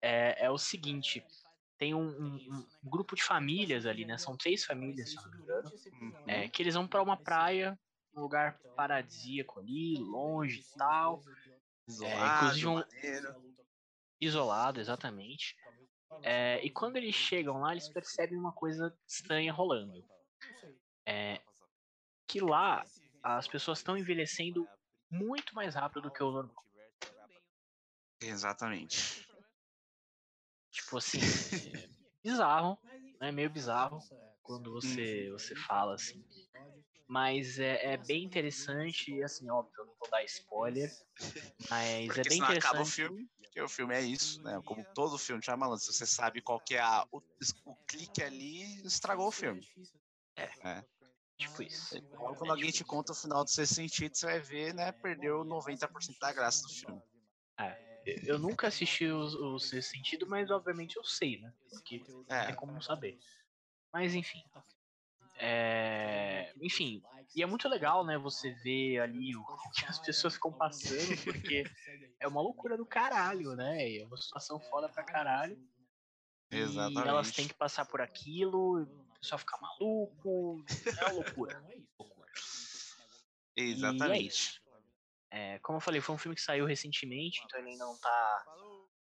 é, 0.00 0.44
é 0.44 0.48
o 0.48 0.56
seguinte: 0.56 1.26
tem 1.76 1.92
um, 1.94 2.06
um, 2.06 2.36
um, 2.84 2.88
grupo 2.88 3.16
de 3.16 3.24
famílias 3.24 3.86
ali, 3.86 4.04
né? 4.04 4.16
São 4.16 4.36
três 4.36 4.64
famílias, 4.64 5.10
se 5.10 5.16
não 5.16 5.30
me 5.32 5.38
engano, 5.38 5.72
é, 6.28 6.48
que 6.48 6.62
eles 6.62 6.76
vão 6.76 6.86
para 6.86 7.02
uma 7.02 7.16
praia, 7.16 7.76
um 8.14 8.20
lugar 8.20 8.60
paradisíaco 8.76 9.58
ali, 9.58 9.96
longe 9.96 10.60
e 10.60 10.78
tal. 10.78 11.20
Isolado, 11.88 12.22
é, 12.22 12.36
inclusive 12.36 12.68
um, 12.68 12.82
isolado, 14.20 14.80
exatamente. 14.80 15.56
É, 16.22 16.64
e 16.64 16.70
quando 16.70 16.98
eles 16.98 17.16
chegam 17.16 17.58
lá, 17.58 17.72
eles 17.72 17.88
percebem 17.88 18.38
uma 18.38 18.52
coisa 18.52 18.96
estranha 19.08 19.52
rolando. 19.52 20.06
É, 21.04 21.40
que 22.28 22.40
lá 22.40 22.84
as 23.36 23.46
pessoas 23.46 23.78
estão 23.78 23.96
envelhecendo 23.96 24.66
muito 25.10 25.54
mais 25.54 25.74
rápido 25.74 26.02
do 26.02 26.10
que 26.10 26.22
o 26.22 26.30
normal. 26.30 26.64
Exatamente. 28.20 29.26
Tipo 30.70 30.98
assim, 30.98 31.20
bizarro, 32.22 32.78
é 33.20 33.32
meio 33.32 33.50
bizarro 33.50 33.98
quando 34.42 34.72
você, 34.72 35.30
você 35.30 35.54
fala 35.54 35.94
assim. 35.94 36.24
Mas 37.06 37.58
é, 37.58 37.94
é 37.94 37.96
bem 37.96 38.24
interessante, 38.24 39.22
assim, 39.22 39.48
óbvio, 39.50 39.72
eu 39.78 39.86
não 39.86 39.94
vou 39.98 40.10
dar 40.10 40.22
spoiler, 40.24 40.90
mas 41.70 42.06
Porque 42.06 42.20
é 42.20 42.24
bem 42.24 42.38
interessante. 42.38 42.58
acaba 42.66 42.82
o 42.82 42.86
filme, 42.86 43.28
porque 43.42 43.62
o 43.62 43.68
filme 43.68 43.94
é 43.94 44.02
isso, 44.02 44.42
né? 44.42 44.60
Como 44.64 44.84
todo 44.94 45.16
filme, 45.16 45.42
já 45.42 45.56
malandro, 45.56 45.82
se 45.82 45.92
você 45.92 46.06
sabe 46.06 46.42
qual 46.42 46.60
que 46.60 46.74
é 46.74 46.80
a, 46.80 47.06
o, 47.10 47.18
o 47.64 47.76
clique 47.86 48.22
ali, 48.22 48.62
estragou 48.86 49.28
o 49.28 49.32
filme. 49.32 49.66
É. 50.36 50.84
Tipo 51.38 51.62
isso. 51.62 51.96
Então, 51.96 52.34
quando 52.34 52.50
alguém 52.50 52.70
te 52.70 52.84
conta 52.84 53.12
o 53.12 53.14
final 53.14 53.44
do 53.44 53.50
seu 53.50 53.64
sentido, 53.66 54.14
você 54.16 54.26
vai 54.26 54.40
ver, 54.40 54.74
né? 54.74 54.90
Perdeu 54.92 55.44
90% 55.44 56.18
da 56.18 56.32
graça 56.32 56.62
do 56.62 56.68
filme. 56.68 57.00
Eu- 58.04 58.18
Eu 58.24 58.38
nunca 58.38 58.68
assisti 58.68 59.06
o, 59.06 59.54
o 59.54 59.58
Sexto 59.58 59.90
Sentido, 59.92 60.26
mas 60.26 60.50
obviamente 60.50 60.96
eu 60.96 61.04
sei, 61.04 61.38
né? 61.40 61.52
Porque 61.70 62.02
não 62.08 62.24
É. 62.28 62.46
tem 62.46 62.54
como 62.56 62.72
não 62.72 62.80
saber. 62.80 63.18
Mas 63.92 64.14
enfim. 64.14 64.42
É, 65.40 66.52
Enfim, 66.60 67.00
e 67.36 67.42
é 67.42 67.46
muito 67.46 67.68
legal, 67.68 68.04
né? 68.04 68.18
Você 68.18 68.52
ver 68.54 68.98
ali 69.00 69.36
o 69.36 69.44
que 69.74 69.84
as 69.86 69.98
pessoas 70.00 70.34
ficam 70.34 70.52
passando, 70.52 71.16
porque 71.24 71.62
é 72.18 72.26
uma 72.26 72.40
loucura 72.40 72.76
do 72.76 72.84
caralho, 72.84 73.54
né? 73.54 73.96
É 73.98 74.04
uma 74.04 74.16
situação 74.16 74.58
foda 74.60 74.88
pra 74.88 75.04
caralho. 75.04 75.56
E 76.50 76.56
Exatamente. 76.56 77.08
elas 77.08 77.30
têm 77.32 77.46
que 77.46 77.54
passar 77.54 77.84
por 77.84 78.00
aquilo, 78.00 78.88
pessoal 79.20 79.38
fica 79.38 79.58
maluco. 79.60 80.64
É 80.98 81.04
uma 81.04 81.12
loucura. 81.12 81.64
loucura. 81.98 82.30
E 83.56 83.60
é 83.60 83.64
Exatamente. 83.64 84.28
isso. 84.28 84.60
É, 85.32 85.58
como 85.58 85.78
eu 85.78 85.80
falei, 85.80 86.00
foi 86.00 86.14
um 86.14 86.18
filme 86.18 86.36
que 86.36 86.40
saiu 86.40 86.64
recentemente, 86.64 87.42
então 87.44 87.58
ele 87.58 87.76
não 87.76 87.98
tá 87.98 88.44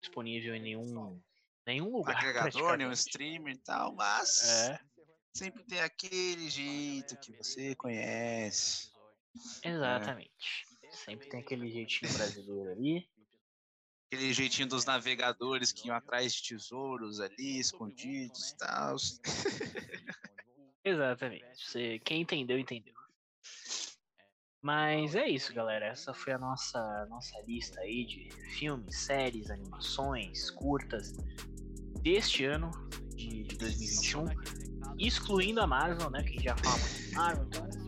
disponível 0.00 0.54
em 0.54 0.62
nenhum, 0.62 1.20
nenhum 1.66 1.90
lugar. 1.90 2.16
Agregador, 2.22 2.76
nenhum 2.76 2.92
streamer 2.92 3.54
e 3.54 3.58
tal, 3.58 3.92
mas 3.96 4.70
É, 4.70 4.80
sempre 5.36 5.64
tem 5.64 5.80
aquele 5.80 6.48
jeito 6.48 7.18
que 7.18 7.32
você 7.32 7.74
conhece. 7.74 8.92
exatamente. 9.64 10.64
Sempre 10.92 11.28
tem 11.28 11.40
aquele 11.40 11.68
jeitinho 11.68 12.12
brasileiro 12.12 12.70
ali. 12.70 13.10
Aquele 14.14 14.32
jeitinho 14.32 14.68
dos 14.68 14.84
navegadores 14.84 15.72
que 15.72 15.88
iam 15.88 15.96
atrás 15.96 16.32
de 16.34 16.50
tesouros 16.50 17.18
ali, 17.18 17.58
escondidos 17.58 18.50
e 18.50 18.56
tal. 18.58 18.94
Exatamente. 20.84 21.44
Você, 21.56 21.98
quem 21.98 22.22
entendeu, 22.22 22.56
entendeu. 22.56 22.94
Mas 24.62 25.16
é 25.16 25.28
isso, 25.28 25.52
galera. 25.52 25.86
Essa 25.86 26.14
foi 26.14 26.32
a 26.32 26.38
nossa, 26.38 27.06
nossa 27.10 27.40
lista 27.42 27.80
aí 27.80 28.04
de 28.06 28.30
filmes, 28.56 28.96
séries, 28.98 29.50
animações, 29.50 30.48
curtas 30.48 31.12
deste 32.00 32.44
ano 32.44 32.70
de, 33.16 33.42
de 33.42 33.56
2021. 33.56 34.26
Excluindo 34.96 35.60
a 35.60 35.66
Marvel, 35.66 36.08
né? 36.08 36.22
Que 36.22 36.28
a 36.28 36.32
gente 36.34 36.44
já 36.44 36.56
fala 36.56 36.78
muito 36.78 37.02
de 37.02 37.14
Marvel, 37.16 37.46
então 37.46 37.83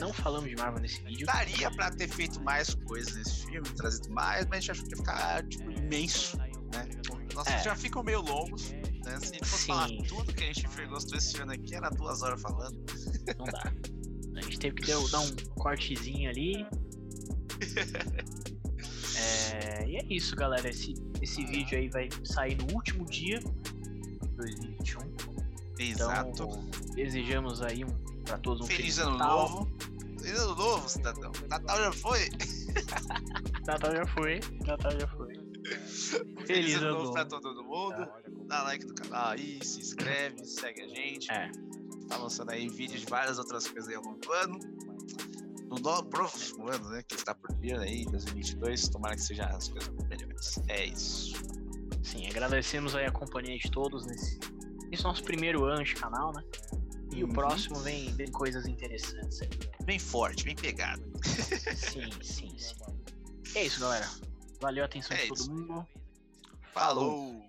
não 0.00 0.12
falamos 0.12 0.48
de 0.48 0.56
Marvel 0.56 0.80
nesse 0.82 1.02
vídeo. 1.02 1.26
Daria 1.26 1.70
pra 1.70 1.90
ter 1.90 2.08
feito 2.08 2.40
mais 2.42 2.74
coisas 2.74 3.14
nesse 3.16 3.46
filme, 3.46 3.68
trazido 3.70 4.10
mais, 4.12 4.44
mas 4.46 4.58
a 4.58 4.60
gente 4.60 4.70
achou 4.72 4.84
que 4.84 4.90
ia 4.92 4.96
ficar 4.96 5.46
tipo, 5.46 5.70
imenso, 5.70 6.36
né? 6.38 6.88
Nossos 7.34 7.52
É. 7.52 7.62
já 7.64 7.74
ficam 7.76 8.02
meio 8.02 8.20
longos, 8.22 8.70
né? 8.72 8.82
Se 9.04 9.10
a 9.10 9.18
gente 9.18 9.44
fosse 9.48 9.66
falar 9.66 9.88
Sim. 9.88 10.02
tudo 10.08 10.32
que 10.32 10.44
a 10.44 10.52
gente 10.52 10.86
gostou 10.86 11.18
esse 11.18 11.40
ano 11.40 11.52
aqui, 11.52 11.74
era 11.74 11.90
duas 11.90 12.22
horas 12.22 12.40
falando. 12.40 12.76
Não 13.38 13.44
dá. 13.46 13.72
A 14.36 14.40
gente 14.42 14.58
teve 14.58 14.76
que 14.76 14.86
dar 15.10 15.20
um 15.20 15.36
cortezinho 15.56 16.30
ali. 16.30 16.66
É, 19.16 19.86
e 19.88 19.96
é 19.96 20.04
isso, 20.10 20.34
galera. 20.34 20.68
Esse, 20.68 20.94
esse 21.22 21.44
vídeo 21.44 21.78
aí 21.78 21.88
vai 21.88 22.08
sair 22.24 22.56
no 22.56 22.74
último 22.74 23.04
dia 23.04 23.38
de 23.38 24.28
2021. 24.36 25.00
Exato. 25.78 26.30
Então, 26.30 26.68
desejamos 26.94 27.62
aí 27.62 27.84
um, 27.84 27.90
pra 28.24 28.38
todos 28.38 28.62
um 28.62 28.66
Feliz 28.66 28.96
feliz, 28.96 28.98
ano 28.98 29.16
Natal. 29.18 29.48
novo. 29.50 29.73
Feliz 30.34 30.46
ano 30.48 30.54
novo, 30.56 30.88
cidadão. 30.88 31.30
Natal 31.48 31.76
já 31.78 31.92
foi. 31.92 32.28
Natal 33.66 33.92
já 33.94 34.06
foi. 34.06 34.40
Natal 34.66 34.90
já 34.98 35.06
foi. 35.06 35.34
Feliz, 36.44 36.74
ano 36.76 36.86
ano 36.86 36.98
novo 36.98 37.12
pra 37.12 37.24
novo. 37.24 37.40
todo 37.40 37.62
mundo. 37.62 38.08
Dá 38.48 38.64
like 38.64 38.84
no 38.84 38.94
canal 38.94 39.28
aí, 39.28 39.64
se 39.64 39.78
inscreve, 39.80 40.42
segue 40.44 40.82
a 40.82 40.88
gente. 40.88 41.30
É. 41.30 41.52
Tá 42.08 42.16
lançando 42.16 42.50
aí 42.50 42.68
vídeos 42.68 43.02
de 43.02 43.06
várias 43.06 43.38
outras 43.38 43.68
coisas 43.68 43.88
aí 43.88 43.94
ao 43.94 44.02
longo 44.02 44.18
do 44.18 44.32
ano. 44.32 44.58
No 45.68 45.76
no- 45.78 46.04
próximo 46.04 46.68
ano, 46.68 46.88
né? 46.90 47.04
Que 47.06 47.14
está 47.14 47.32
por 47.32 47.54
vir 47.58 47.78
aí, 47.78 48.04
2022. 48.04 48.88
Tomara 48.88 49.14
que 49.14 49.22
sejam 49.22 49.46
as 49.46 49.68
coisas 49.68 49.88
melhores. 50.08 50.58
É 50.66 50.86
isso. 50.86 51.34
Sim, 52.02 52.26
agradecemos 52.28 52.96
aí 52.96 53.06
a 53.06 53.12
companhia 53.12 53.56
de 53.56 53.70
todos 53.70 54.04
nesse, 54.04 54.40
nesse 54.90 55.04
nosso 55.04 55.22
primeiro 55.22 55.64
ano 55.64 55.84
de 55.84 55.94
canal, 55.94 56.32
né? 56.32 56.42
E 57.14 57.22
Uhum. 57.22 57.30
o 57.30 57.32
próximo 57.32 57.76
vem, 57.80 58.12
vem 58.16 58.30
coisas 58.30 58.66
interessantes 58.66 59.40
aí. 59.42 59.48
Bem 59.84 59.98
forte, 59.98 60.44
bem 60.44 60.56
pegado. 60.56 61.02
Sim, 61.22 62.10
sim, 62.22 62.58
sim. 62.58 62.74
É 63.54 63.64
isso, 63.66 63.80
galera. 63.80 64.08
Valeu 64.60 64.82
a 64.82 64.86
atenção 64.86 65.16
É 65.16 65.22
de 65.22 65.28
todo 65.28 65.38
isso. 65.38 65.50
mundo. 65.52 65.86
Falou. 66.72 67.44